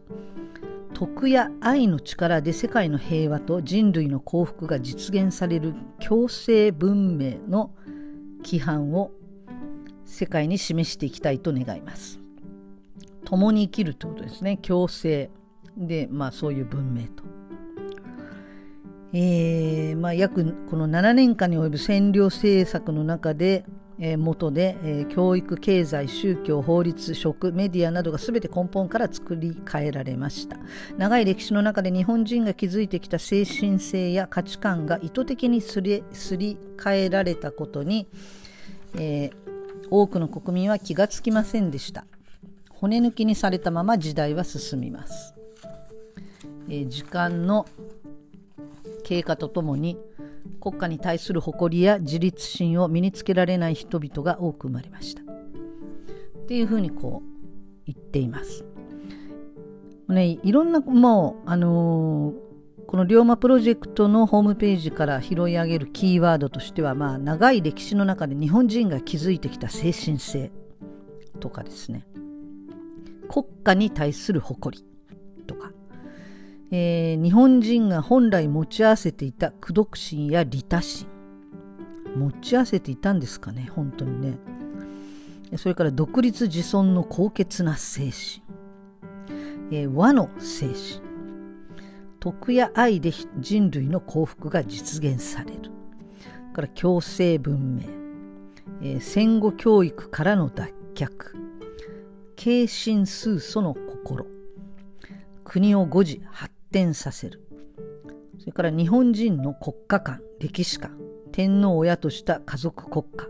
[0.94, 7.74] 徳や愛の力で世界の平和と人類の幸福が実現される共生文明の
[8.44, 9.10] 規範を
[10.04, 12.20] 世界に示していきたいと願います。
[13.24, 14.58] 共に生きるということですね。
[14.58, 15.30] 共生
[15.76, 17.24] で、まあそういう文明と。
[19.14, 23.64] えー、まあ約この7年間に及ぶ占領政策の中で、
[23.98, 30.56] えー、元で、えー、教育経済宗教法律食メディアなどが全て根本から作り変えられました
[30.96, 38.08] 長い歴史の中で日本人が築いてきた精神性や価値観が意図的にすりすり替えられたことに、
[38.94, 39.41] えー、
[39.94, 42.06] 多くの国民は気がつきませんでした。
[42.70, 45.34] 骨抜きにされたまま時代は進みます、
[46.68, 47.66] えー、時間の
[49.04, 49.98] 経過とともに
[50.60, 55.20] 国家に対する誇りや自立心を身につけられない人々が多く生まれました。
[55.22, 55.24] っ
[56.46, 58.64] ていうふうにこう言っています。
[60.08, 62.32] ね、いろんなもうあの、
[62.86, 70.50] この龍馬プロジェクトのホームページから拾い上げるキーワードとしては、まあ、長い歴史の中で日本人が築いてきた精神性
[71.40, 72.06] とかですね。
[73.28, 74.84] 国家に対する誇り
[75.46, 75.72] とか。
[76.70, 81.06] えー、日本人が本来持ち合わせていた苦毒心や利他心。
[82.16, 84.38] 持ち合わせていたんですかね本当にね。
[85.56, 88.12] それから独立自尊の高潔な精神、
[89.70, 91.11] えー、和の精神。
[92.22, 93.10] 徳や愛で
[93.40, 95.72] 人類の幸福が実現される。
[96.52, 97.82] から共生文明、
[98.80, 101.10] えー、戦後教育からの脱却。
[102.36, 104.24] 敬心数祖の心。
[105.42, 107.44] 国を誤字発展させる。
[108.38, 110.96] それから日本人の国家観歴史観。
[111.32, 113.26] 天皇を親とした家族国家。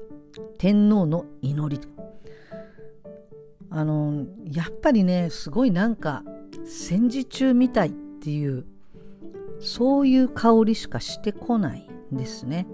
[0.58, 1.80] 天皇の祈り。
[3.70, 6.22] あのやっぱりねすごいなんか
[6.66, 8.66] 戦時中みたいっていう
[9.62, 12.66] そういう香りしかしてこないんですね。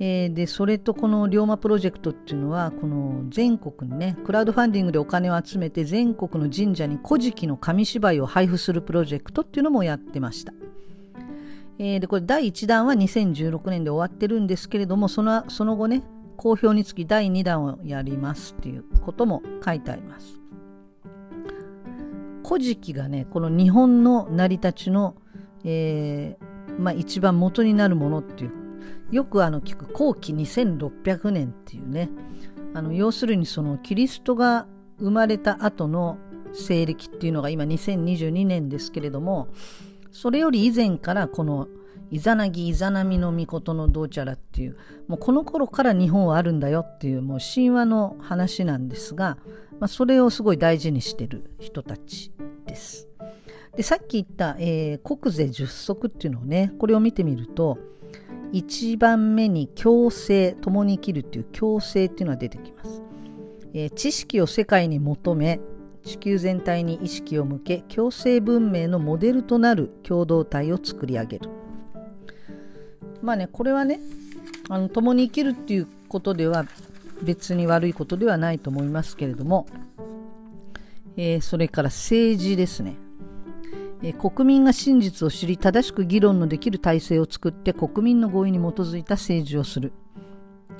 [0.00, 10.52] えー、でそれとこの龍馬プロジェクトっていうのはこの全国にねクラウドファンディングでお金を集めて全国の神社に古事記の紙芝居を配布するプロジェクトっていうのもやってました。
[11.78, 16.02] えー、でこれ第1弾は2016年で終わってるんですけれどもそのその後ね
[16.36, 20.40] 好評につき第2弾をやりますっていうことも書いてあります。
[22.44, 25.14] 古事記がねこの日本の成り立ちの、
[25.64, 28.52] えーまあ、一番元になるものっていう
[29.10, 32.08] よくあの聞く後期2600年っていうね
[32.74, 34.66] あの要するにそのキリストが
[34.98, 36.18] 生まれた後の
[36.54, 39.48] 西暦っていうのが今2022年ですけれども
[40.10, 41.68] それより以前からこの
[42.10, 44.76] イザナギイザナミの御事のどうちゃらっていう
[45.08, 49.38] もうこの頃から日本はあるんだよっていうもう神話の話なんですが、
[49.80, 52.30] まあ、それをすごい大事にしてる人たち
[52.66, 53.08] です。
[53.76, 57.78] でさっき言った、えー、国税十足っていうのをねこれを見てみると
[58.52, 63.02] 1番目に共生共に生きるっていう共生っていうのが出てきます、
[63.72, 65.60] えー、知識を世界に求め
[66.04, 71.50] 地球全体に意識を向け共生文明のモデルとなる共同体を作り上げる。
[73.22, 74.00] まあねこれはね
[74.68, 76.66] あの共に生きるっていうことでは
[77.22, 79.66] 別に悪いことではないと思いますけれども、
[81.16, 82.96] えー、それから政治ですね。
[84.02, 89.92] え国民が真実を知り正しく議論のできる体制を作って国民の合意に基づいた政治をする、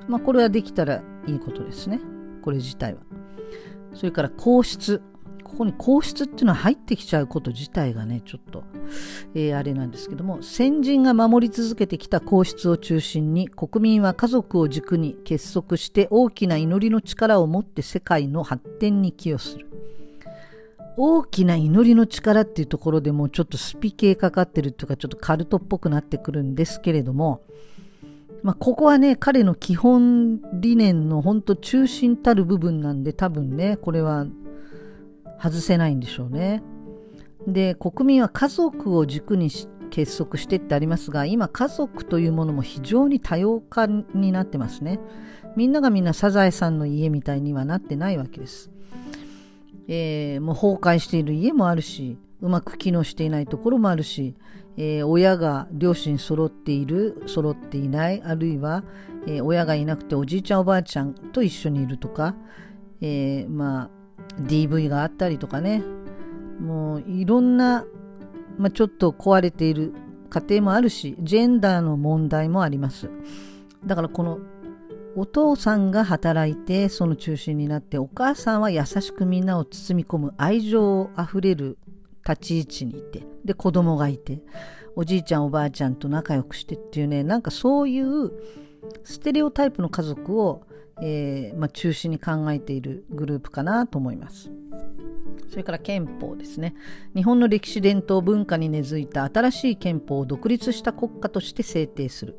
[0.08, 2.00] まあ、これはできたらいいことですね。
[2.42, 3.00] これ自体は。
[3.94, 5.02] それから皇室。
[5.44, 8.64] ここに皇室っていうのは入ってきちゃうこと自体がねちょっと、
[9.34, 19.68] えー、あれなんですけども先人が守り続けてきた皇室を中心に国民は家族を軸に結束して大きな祈りの力を持って世界の発展に寄与する。
[20.96, 27.42] 大きな祈りの力っていうところでもちょっとスピ系かかってるっていうかちょっとカルトっぽくなってくるんですけれども、
[28.42, 34.26] まあ、ここはね彼の基本理念の本当中心たる部分なんで多分ねこれは
[35.42, 36.62] 外せないんでしょうね。
[37.46, 39.50] で国民は家族を軸に
[39.90, 45.00] 結束してってありますが今家族というものも非常に多様化になってますね。
[45.56, 48.71] みんながみんなサザエさんの家みたいにはなってないわけです。
[49.88, 54.34] えー、もう崩壊している家もあるしうまく機能していないところもあるし、
[54.76, 58.84] えー、親が両親揃っている揃っていないあるいは、
[59.26, 62.34] えー、親がいなくておじいちゃんおばあちゃんと一緒にいるとか、
[63.00, 63.90] えまあ
[64.42, 65.82] DV があったりとかね。
[66.60, 67.84] もういろんな、
[68.56, 69.92] まあ、ちょっと壊れている
[70.30, 73.10] 家庭もあるしジェンダーの問題もあります。
[73.84, 74.38] だからこの
[75.14, 81.78] お父さんが働いてその中心になってお母さんは優しくみんなを包み込む愛情あふれる
[82.26, 84.40] 立ち位置にいてで子供がいて
[84.96, 88.30] おじいちゃんおばあちゃんと仲良くしてっていうねなんかそういう
[89.04, 90.66] ステレオタイプの家族を、
[91.00, 94.50] えー、まあ、中心に考えているグループかなと思います。
[95.48, 96.74] それから憲法ですね。
[97.14, 102.36] 日本の歴史伝統文化に根付いた新しい憲法を独立した国家として制定する。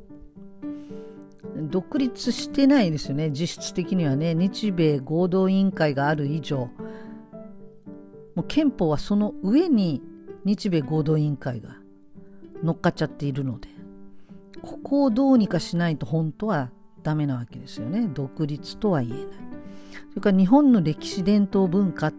[1.70, 3.30] 独立してないですよね。
[3.32, 4.34] 実質的にはね。
[4.34, 6.70] 日米合同委員会がある以上。
[8.36, 10.02] もう憲法はその上に
[10.46, 11.78] 日米合同委員会が
[12.64, 13.74] 乗っかっちゃっているので。
[14.62, 16.72] ここをどうにかしないと本当は
[17.04, 18.08] ダメなわけですよね。
[18.14, 19.26] 独立とは言えない。
[20.10, 22.12] それから日本の歴史伝統文化。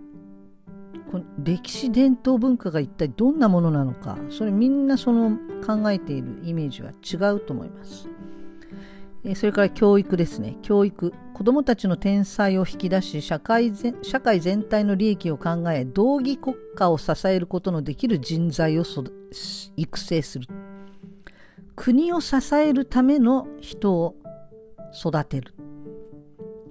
[1.11, 4.19] この歴史伝統文化が一体どんなものなのか。
[4.29, 8.09] それみんなその考えているイメージは違うと思います。
[9.35, 10.59] それから教育ですね。
[10.61, 11.15] 教育。
[11.33, 13.73] 子どもたちの天才を引き出し社会
[14.03, 18.85] 社会全体の利益を考え道義国家を支えることのできる人材を
[19.77, 20.47] 育成する。
[21.75, 24.15] 国を支えるための人を
[24.95, 25.55] 育てる。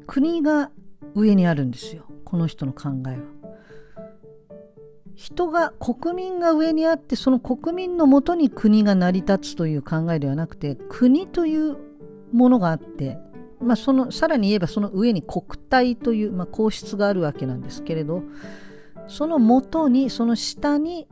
[0.06, 0.70] 国が
[1.16, 2.06] 上にあるんですよ。
[2.24, 3.18] この人の考えは。
[5.16, 11.78] 人が国民が上にあってその国民のもとに国が成り立つという考えではなくて国という
[12.34, 13.18] ものがあって、
[13.62, 18.24] まあ、そのさらに言えばその上に国体という、まあ、皇室があるわけなんですけれど
[19.08, 21.08] そのもとにその下に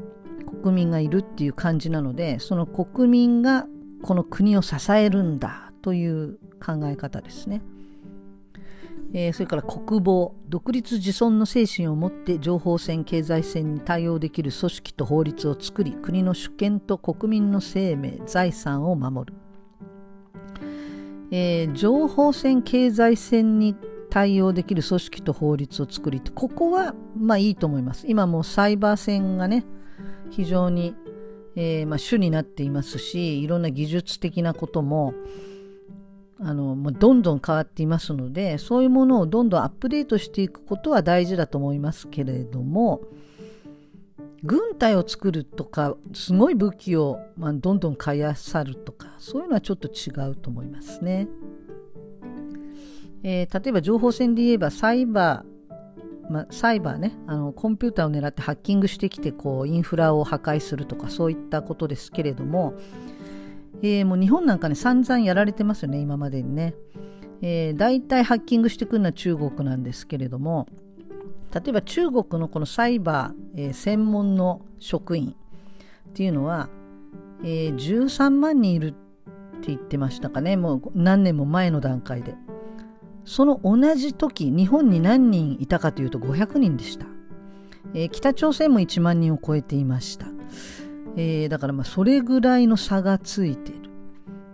[0.62, 3.66] 国民がいるっていう感じなのでその国民が
[4.02, 7.62] この国を支えるんだという考え方ですね。
[9.14, 19.38] えー、それから国防独立自尊の精神を持って情報戦経済戦に対応できる組織と法律を作り国の主権と国民の生命財産を守る、
[21.32, 23.76] えー、情報戦経済戦に
[24.10, 28.06] 対応できる組織と法律を作りここはまあいいと思います。
[28.08, 29.66] 今もうサイバー戦がね
[30.30, 30.94] 非常に、
[31.56, 35.14] えーまあ、主になっていますしいろんな技術的なことも
[36.40, 43.02] あのもうどんどん変わっていますのでそういうものをどんどんアップデートしていくことは大事だと思いますけれども
[44.44, 51.28] 軍隊を作るとかすごい武器を、まあ、どんどん買いあさるとかそういうのはちょっと違うと思いますね。
[53.24, 62.74] えー、例えば情報戦で言えばサイバー、まあ、サイバーねあのコンピューターを狙ってハッキングしてきてこうインフラを破壊するとかそういったことですけれども
[63.84, 66.76] えー、もう日本なんかね散々やられてますよね今までにね、
[67.42, 70.68] えー、大体ハッキングしてくるのは中国なんですけれども
[71.54, 75.36] 例えば中国のこのサイバー、えー、専門の職員
[76.10, 76.70] っていうのは、
[77.44, 78.92] えー、13万人いるっ
[79.62, 80.56] て言ってましたかね。
[80.56, 82.36] もう何年も前の段階で。
[83.26, 87.06] その同じ時日本に何人いたかというと500人でした、
[87.94, 90.28] えー、北朝鮮も1万人を超えていました。
[91.18, 93.81] えー、だからまあそれぐらいの差がついてる。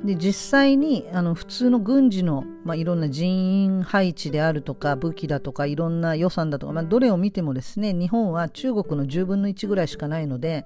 [0.03, 10.65] で実際にあの普通の軍事の、まあ、いろんな人員配置であるとか武器だとかいろんな予算だとか、まあ、どれを見てもですね日本は中国の10分の1ぐらいしかないので、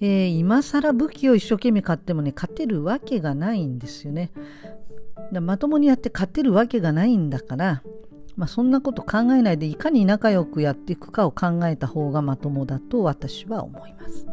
[0.00, 4.32] えー、今更武器を一生懸命買ってもね勝てるわけがないんですよね。
[5.32, 7.82] だまともにやって勝てるわけがないんだから、
[8.36, 14.26] まあ、そんなこと考えないでいかに仲良くやっていくかを考えた方がまともだと私は思います。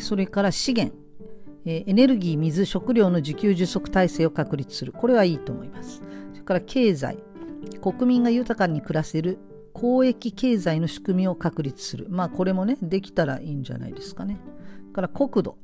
[0.00, 1.03] それから資源
[1.64, 4.92] えエネルギー水食料の自給自足体制を確立する。
[4.92, 6.02] これはいいと思います。
[6.32, 7.18] それから経済。
[7.80, 9.38] 国民が豊かに暮らせる。
[9.72, 12.06] 公益経済の仕組みを確立する。
[12.08, 14.38] まあこれもねできたらいいんじゃないですかね。
[14.92, 15.56] から国土。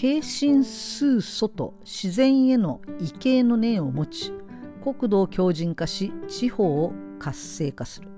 [0.00, 4.32] 軽心数素と自然への畏敬の念を持ち
[4.80, 8.08] 国土を強靭化し地方を活性化する、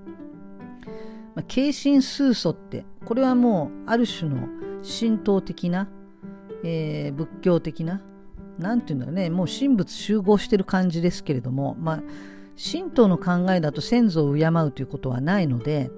[1.33, 4.47] まあ、軽心数素ってこれはもうある種の
[4.83, 5.89] 神道的な、
[6.63, 8.01] えー、仏教的な
[8.59, 12.03] 何て言うんだろうねもう神仏集合してる感じですけれどもまあ
[12.61, 15.89] 神道の考えだと先祖を敬うということはないので、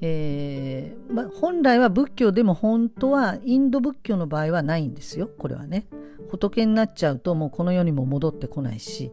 [0.00, 5.86] えーまあ、本来は仏教でも本当はインド仏教の場合はないんですよこれはね。
[6.28, 9.12] 仏になっちゃうともうこの世にも戻ってこないし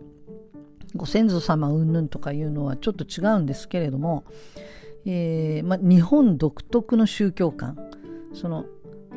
[0.96, 4.26] ご先祖様うんぬんとかいうのはちょっと違うんですけれども、
[5.06, 7.78] えーまあ、日本独特の宗教観
[8.34, 8.66] その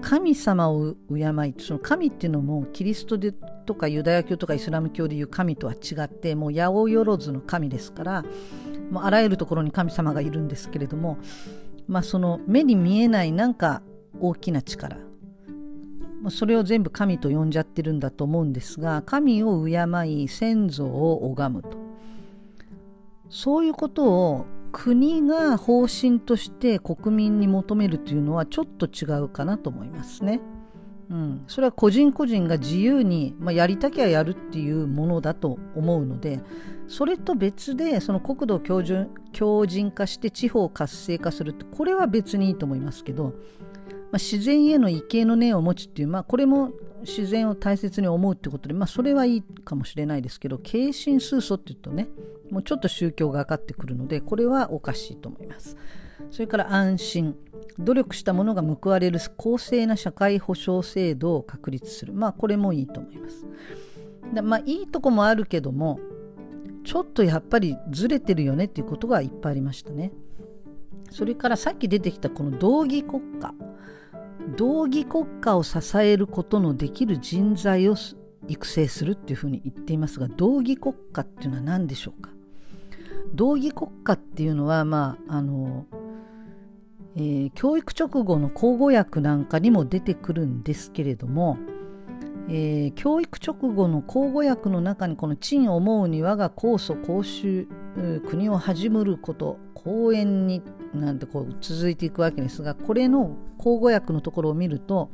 [0.03, 1.17] 神様を敬
[1.49, 8.25] いその神っていうのもキリストでとかユダヤ教とかイスラム教でいう神とは違ってもう八百万の神ですから
[8.91, 11.19] もうあらゆるところに神様がいるんですけれども、
[11.89, 13.83] まあ、その目に見えないなんか
[14.21, 14.97] 大きな力
[16.31, 21.87] それを全部神と呼んじゃってるんだと思うんですが神を敬い先祖を拝むと。
[23.29, 24.47] そういうことを
[24.79, 30.43] 国が方針として国民に求めるというのはちょっと違うかなと思いますね。
[31.09, 36.41] うん、それは個人個人が自由に、まあ、やりたきゃやるっていうものだと思うので
[36.89, 38.61] それと別でその国土を
[39.33, 43.35] 強靭化して地方を活性化するってこれは別にいいと思いますけど
[44.13, 52.09] まあ、自然への畏敬の念を持ちっていう、まあ、これも自然を大切に思うってことで、まあ、それはいいかもしれないですけど敬心数素っていうとね
[52.51, 55.77] もうちょっと宗教がかかってくるのでこれはおかしいと思います。
[56.31, 57.37] それから安心。
[57.79, 62.15] 努力した者が報われる公正な社会保障制度を確立する。
[62.15, 63.47] まあこれもいいと思います。
[64.33, 66.01] でまあいいとこもあるけども
[66.85, 70.13] ちょっとやっぱりずれてるよねっていうことがいっぱいありましたね。
[71.11, 73.53] それからさっき出てきたこの道義国家。
[74.57, 77.97] 道義国家を支えることのできる人材を
[78.49, 82.31] 育成するっていうふうに言っていますが道義国家っていうのは何でしょうか？
[83.35, 85.87] 道義国家っていうのはまああの、
[87.17, 91.59] えー、教育直後の口語訳なんかにも出てくるんですけれども、
[92.49, 97.67] えー、教育直後の口語訳の中にこの「陳思うに我が高祖公衆
[98.29, 100.63] 国を始むること公園に」
[101.01, 105.11] なんてこう続いていくわけですがこれの口語訳のところを見ると、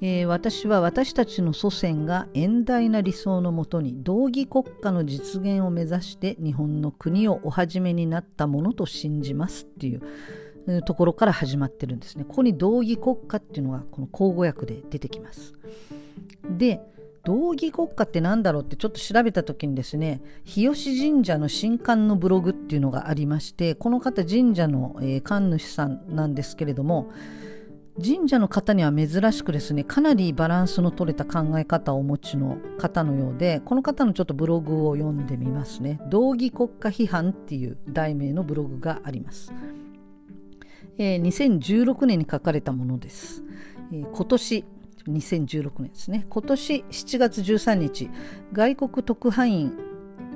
[0.00, 12.24] えー、私は私たちの祖先が遠大な理想のもとに道義国家の実現を目指して日本の国をお始めになったものと信じますっていうところから始まってるんですね。
[12.24, 15.54] ここに道義国家っていうのがこの口語訳で出てきます。
[16.48, 16.80] で
[17.28, 27.10] 道義国家って何だろうってちょっと調べた時にですね日吉神社の新刊のブログっていうのがありましてこの方神社の、え、神主さんなんですけれども
[28.02, 36.00] 神社の方には珍しくですねかなりバランスの取れた考え方をお持ちの方のようでこの方のちょっとブログを読んでみますね。
[36.08, 39.52] 道義国家批判っていう題名のブログがあります、
[40.96, 43.42] えー、2016年に書かれたものです、
[43.92, 44.64] え、今年
[45.12, 46.26] 2016年ですね。
[46.28, 48.10] 今年7月13日
[48.52, 49.72] 外国特派員、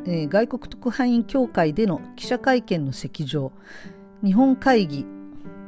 [0.07, 3.53] えー、外国特派員協会での記者会見の席上
[4.25, 5.07] 日本会議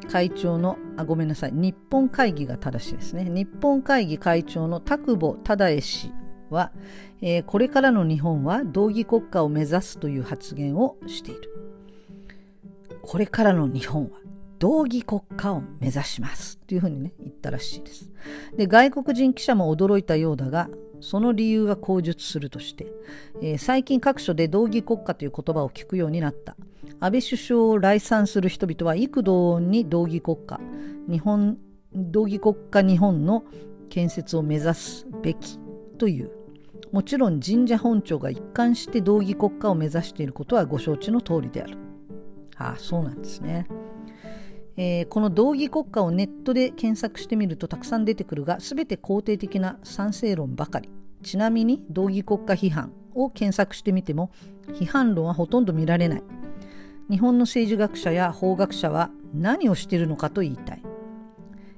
[0.09, 3.25] 会長のあごめんなさい日本会議が正しいですね。
[3.29, 6.13] 日本会議会長の田久保忠恵氏
[6.51, 6.73] は、
[7.21, 11.41] えー、これからの日本は道義国家を目指すという発言をしている。
[13.03, 14.24] これからの日本は。
[14.65, 18.11] 道義国家を目指しますというふうにね言ったらしいです
[18.57, 20.71] で外国人記者も驚いたようだが
[21.03, 22.87] その理由は口述するとして、
[23.43, 26.57] えー、最近各所で道義国家という言葉を聞くようになった
[26.99, 30.59] 安倍首相を来賛する人々は幾度に道義国家
[31.11, 31.59] 日本
[31.95, 33.45] 道義国家日本の
[33.91, 35.59] 建設を目指すべき
[35.99, 36.31] という
[36.91, 41.77] もちろん神社本庁が一貫して道義国家を目指していることはご承知の通りである。
[42.57, 43.67] ああそうなんですね。
[44.77, 50.91] えー、この道義国家をネットで検索してみるとたくさん出てくるが全て肯定的な賛成論ばかり。
[51.23, 54.31] ちなみに道義国家批判を検索してみても
[54.69, 56.23] 批判論はほとんど見られない。
[57.11, 60.83] 日本の政治学者や法学者は何をしているのかと言いたい、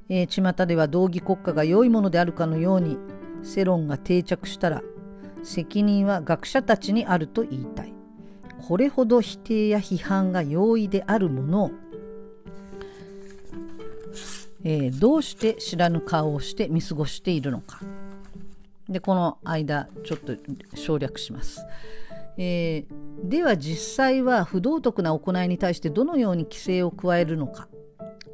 [0.09, 2.97] えー、巷では道義国家が良いものであるかのように
[3.43, 4.83] 世論が定着したら
[5.43, 7.93] 責任は学者たちにあると言いたい。
[8.67, 11.71] これほど否定や批判が容易であるものを
[14.69, 17.79] えー、どうして知らぬ顔をして見過ごしているのか。
[18.89, 20.35] でこの間ちょっと
[20.75, 21.67] 省略します、
[22.39, 27.69] えー、では実際は不道徳な行いに対してどのように規制を加えるのか。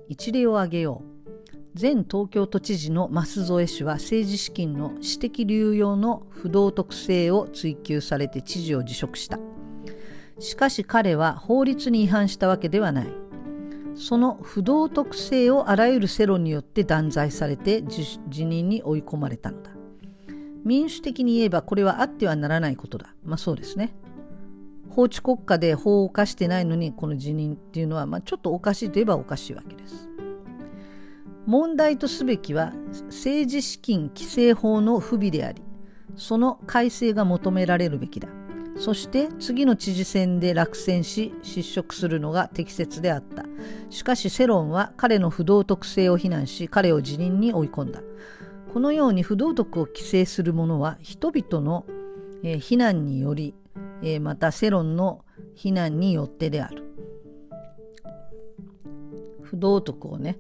[0.09, 1.79] 一例を挙げよう。
[1.79, 9.39] 前東京都知事の舛添氏は政治資金の私的流用の不道徳性を追及されて知事を辞職した。
[10.39, 13.32] しかし彼は法律に違反したわけではない。
[13.95, 19.71] その不道徳性をあらゆる世論によって断罪されて辞任に追い込まれたのだ。
[20.65, 23.15] 民主的に言えばこれはあってはならないことだ。
[23.25, 23.95] まあそうですね。
[24.91, 30.09] 法治国家で法を犯してないのにこの辞任っていうのは、まあ、ちょっとおかしいといえばおかしいわけです。
[31.47, 32.73] 問題とすべきは
[33.07, 35.63] 政治資金規正法の不備であり
[36.15, 38.29] その改正が求められるべきだ。
[38.79, 43.45] そして次の知事選で落選し失職するのが適切であった。
[43.91, 48.01] しかし世論は彼の不道徳性を非難し彼を辞任に追い込んだ。
[48.73, 51.85] このように不道徳を規制する者は人々の、
[52.43, 53.55] えー、非難により、
[54.03, 56.83] えー、また世論の非難によってである。
[59.43, 60.39] 不道徳をね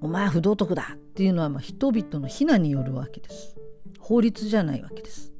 [0.00, 3.56] お前は不道徳だっていうのはまあ人々の非難によるわけです。
[4.00, 5.33] 法律じゃないわけです。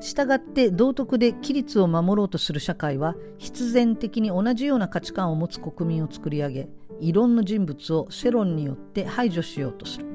[0.00, 6.68] したがって道徳で規律を守ろうとする社会は必然的に同じような価値観を持つ国民を作り上げ
[7.00, 10.06] 異論の人物を世論によって排除しようとする。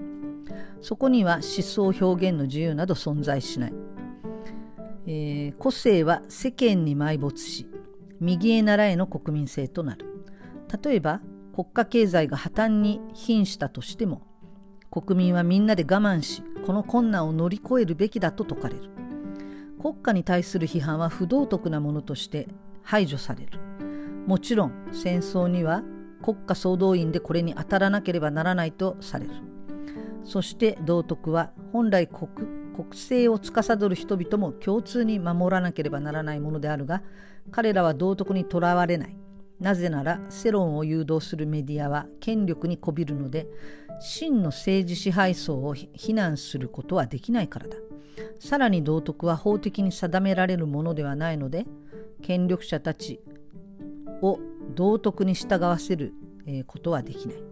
[0.82, 3.74] そこには思想表現の自由など存在しない、
[5.06, 7.68] えー、個性は世間に埋没し
[8.20, 10.08] 右へ習えの国民性となる。
[10.84, 11.22] 例えば
[11.54, 14.22] 国家経済が破綻に瀕したとしても
[14.90, 19.01] 国民はみんなで我慢しこの困難を乗り越えるべきだと説かれる。
[19.82, 22.48] 国家に対する批判は不道徳なものとして
[22.84, 23.60] 排除される。
[24.28, 25.82] もちろん戦争には
[26.22, 29.32] 国家総動員でこれに当たらなければならないとされる。
[30.24, 32.30] そして道徳は本来国
[32.76, 37.02] 国政を司る人々も共通に守らなければならないものであるが
[37.50, 39.18] 彼らは道徳にとらわれない。
[39.60, 43.48] なぜなら世論を誘導するメディアは権力にこびるので
[44.00, 47.78] 真の政治支配層を非難することはできないからだ。
[48.40, 51.66] さらに道徳は法的に定められるものではないので
[52.22, 53.20] 権力者たち
[54.22, 54.40] を
[54.76, 56.14] 道徳に従わせる
[56.68, 57.44] ことはできない。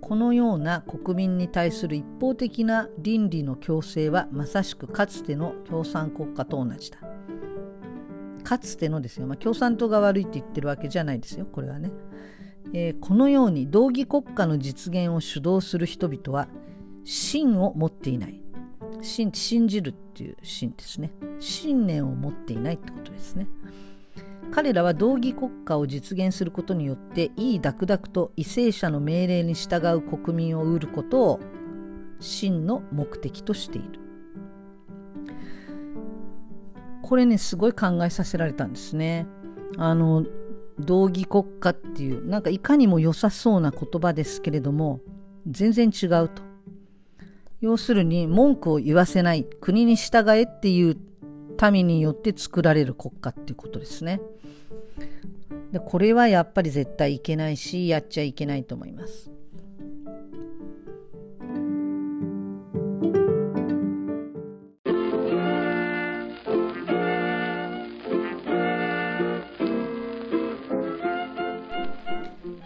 [0.00, 6.98] このような国民に対する一方的な倫理の強制はまさしくかつての共産国家と同じだ。
[8.42, 11.46] かつてのですよ、まあ、共産党が悪いって言ってるわけじゃないですよ。
[11.46, 11.92] これはね、
[12.74, 16.48] えー、このように道義国家の実現を主導する人々は
[17.04, 18.42] 信を持っていない。
[19.02, 21.12] 信信じるっていう信ですね。
[21.40, 23.46] 信念を持っていないってことですね。
[24.50, 31.40] 彼らは道義国家を実現することによっていいダクダクと為政者の命令に従う国民を売ることを
[32.20, 34.00] 真の目的としている。
[37.02, 39.26] これねすごい考えさせられたんですね。
[39.76, 40.24] あの
[40.78, 45.00] 道義国家っていうなんかいかにも良さそうな言葉ですけれども
[45.46, 46.51] 全然違うと。
[47.62, 50.96] 要するに文句を言わせない国に従えっていう
[51.70, 54.20] 民によって作られる国家っていうことですね。
[55.70, 59.30] でこれはやっぱり絶対いけないしやっちゃいけないと思います。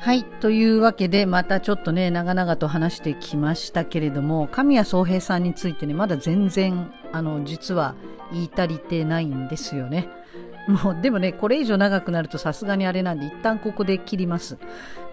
[0.07, 0.23] はい。
[0.23, 7.97] というわけで、またちょっとね、長々と話してきましたけれども、神谷宗平さんについてね、まだ全然、あの、実は
[8.31, 10.09] 言い足りてないんですよね。
[10.85, 14.59] もう、でもね、これ以上長くなるとさすがにあれなんで、一旦ここで切ります。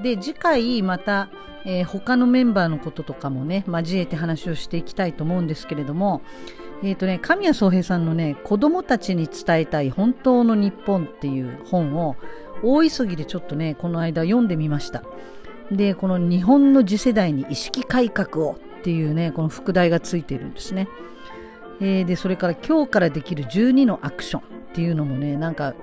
[0.03, 1.29] で、次回また、
[1.65, 6.21] えー、他のメンバーのこととかもね、交えて話をしていきたいと思うんですけれども、
[6.83, 12.15] えっ、ー、とね、神谷宗平さんのね、子供たちに伝えたい本当の日本っていう本を、
[12.63, 15.03] 大急ぎでちょっとねこの間読んでみました。
[15.71, 20.89] でこの日本の次世代に意識改革をっていうねこの副題がついているんですね、
[21.79, 24.43] えー、でそれから今日からできる12のアクションっ
[24.73, 25.73] ていうのもねなんか、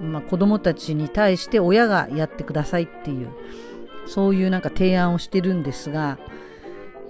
[0.00, 3.28] まあ、子供たちに対して親がやってくださいっていう
[4.06, 6.18] そういうなんか提案をしてるんですが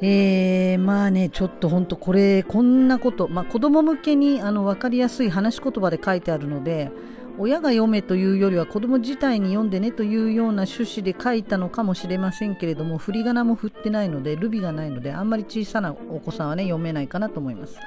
[0.03, 6.91] えー、まあね、ちょっと本当これ、こんなこと、まあ子供向けにあの分かりやすい話し言葉で書いてあるので、
[7.39, 17.79] 親が読めというよりは子供自体に読んでねというような趣旨で書いたのかもしれませんけれども振り仮名も振ってないのでルビがないのであんまり小さなお子さんはね読めないかなと思います。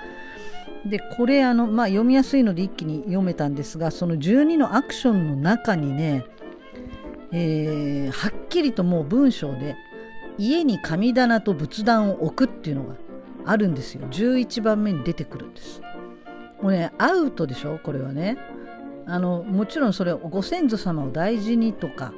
[0.86, 6.24] でこれあの、まあ、読みやすいので一気に読めたんですがその12のアクションの中にね、
[7.34, 9.76] えー、はっきりともう文章で
[10.38, 12.95] 家に神棚と仏壇を置くっていうのが
[13.45, 14.08] あるんですよ。
[14.10, 15.82] 11番目に出てくるんです。
[16.62, 18.38] もうねアウトでしょこれはね。
[19.10, 22.14] あのもちろんそれご先祖様を大事にとか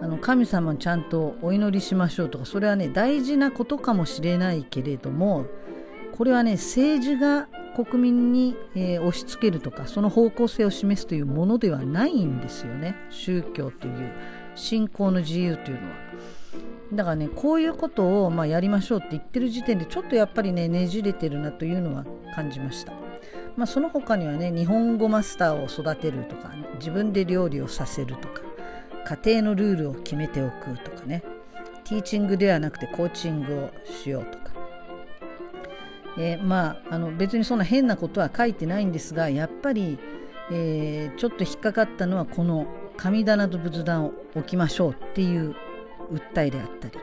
[0.00, 5.46] あの神様にちゃんとお祈りしましょうとかそれはね大事なことかもしれないけれども
[6.12, 14.12] これはね政治が国民に、えー、押し付けるとかその方向性を示すというものではないんですよね宗教という
[14.54, 15.96] 信仰の自由というのは。
[16.92, 22.04] だからねこういうことを、まあ、やりましょうって言ってる時点でちょっとやっぱりねねじれてるなというのは
[22.34, 23.09] 感じました。
[23.56, 28.42] まあ、その他にはね日本語マスターを育てるとか自分で料理をさせるとか
[29.24, 31.22] 家庭のルールを決めておくとかね。
[31.90, 34.52] ティーチングではなくてコーチングをしようとか、
[36.16, 39.98] えー、まああの別にそんな変なことは書いてないんですがやっぱり、
[40.52, 45.56] えー、ちょっと引っかかったのはこの神棚と仏壇を置きましょうっていう
[46.12, 46.94] 訴えであったり。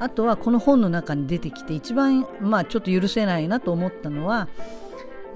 [0.00, 4.48] あとはこの本の中に出てきて一番まあちょっと許せないなと思ったのは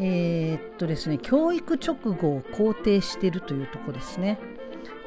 [0.01, 4.39] えー、っとですね、教育直後を肯定しているというとこですね。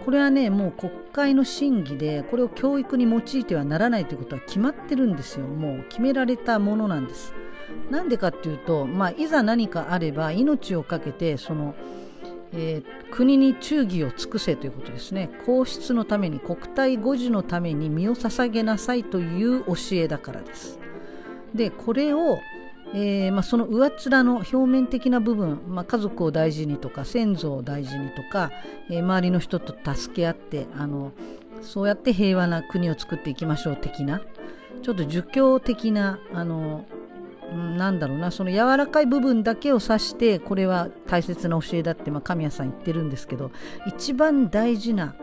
[0.04, 5.46] これはね、もう国会の審議で、これを教育に用いてはならないということは決まってるんですよ。
[5.46, 7.34] もう決められたものなんです。
[7.90, 11.76] なんでかっていうと、まあ、いざ何かあれば命を懸けて、その、
[12.52, 15.30] えー、国に忠義を尽くせということですね。
[15.46, 20.80] 皇室のために、国体護持のために身を捧げなさいという教えだからです。
[21.54, 22.40] で、これを、
[22.94, 28.52] えーまあ、その上っ面の表面的な部分、まあ、家族を大事にとか先祖を大事にとか、
[28.90, 31.14] えー、周りの人と助け合ってあの
[31.62, 34.22] そうやって平和な国を作っていきましょう的な
[34.82, 36.86] ちょっと儒教的なあの
[37.52, 43.52] なんだろうなその柔らかい部分だけを指してこれは大切な教えだって、まあ、神谷さん言ってるんですけど
[43.88, 45.16] 一番大事な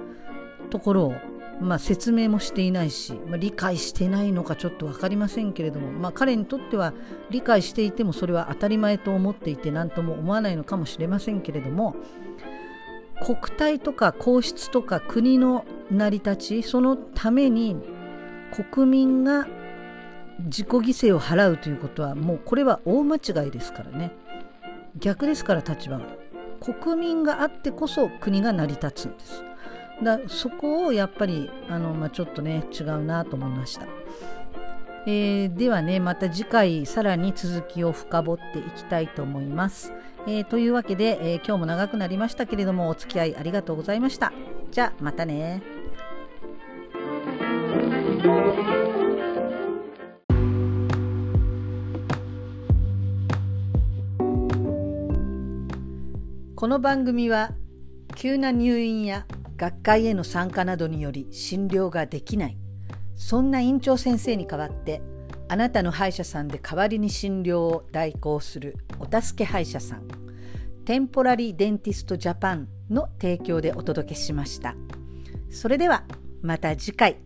[0.70, 1.14] ところを、
[1.60, 6.92] まあ、説明もしていないし、まあ、理解してないのかちょっと分かりませんけれども、まあ、彼にとっては
[7.30, 11.96] 理解していてもそれは当たり前と思っていて何とも思わないのかもしれませんけれども
[13.24, 17.76] 国体とか皇室とか国の成り立ちそのために
[18.72, 19.48] 国民が
[20.38, 20.80] 自己犠
[21.10, 24.12] 牲を払うということはもうこれは大間違いですからね。
[24.96, 26.06] 逆ですから立場が。
[26.60, 29.44] 国民があってこそ国が成り立つんです。
[30.02, 33.86] だそこをやっぱりあの、まあ、ちょっとね違うなと思いました、
[35.06, 39.92] えー、ではねまた次回さらに続きを深掘っていきたいと思います、
[40.26, 44.32] えー、というわけで、えー、今日も長くなりましたけれどもお付き合いありがとうございました。
[44.70, 45.62] じゃあまたね。
[56.54, 57.52] この番組は
[58.16, 59.24] 急な入院や
[59.58, 62.56] 学会への参加などにより診療ができない
[63.16, 65.02] そんな院長先生に代わって
[65.48, 70.08] あなたの歯医者さんで代わりに診療を代行するお助け歯医者さん
[70.88, 74.74] テンポラリーデンティストジャパンの提供でお届けしました。
[75.50, 76.04] それでは
[76.40, 77.18] また次回。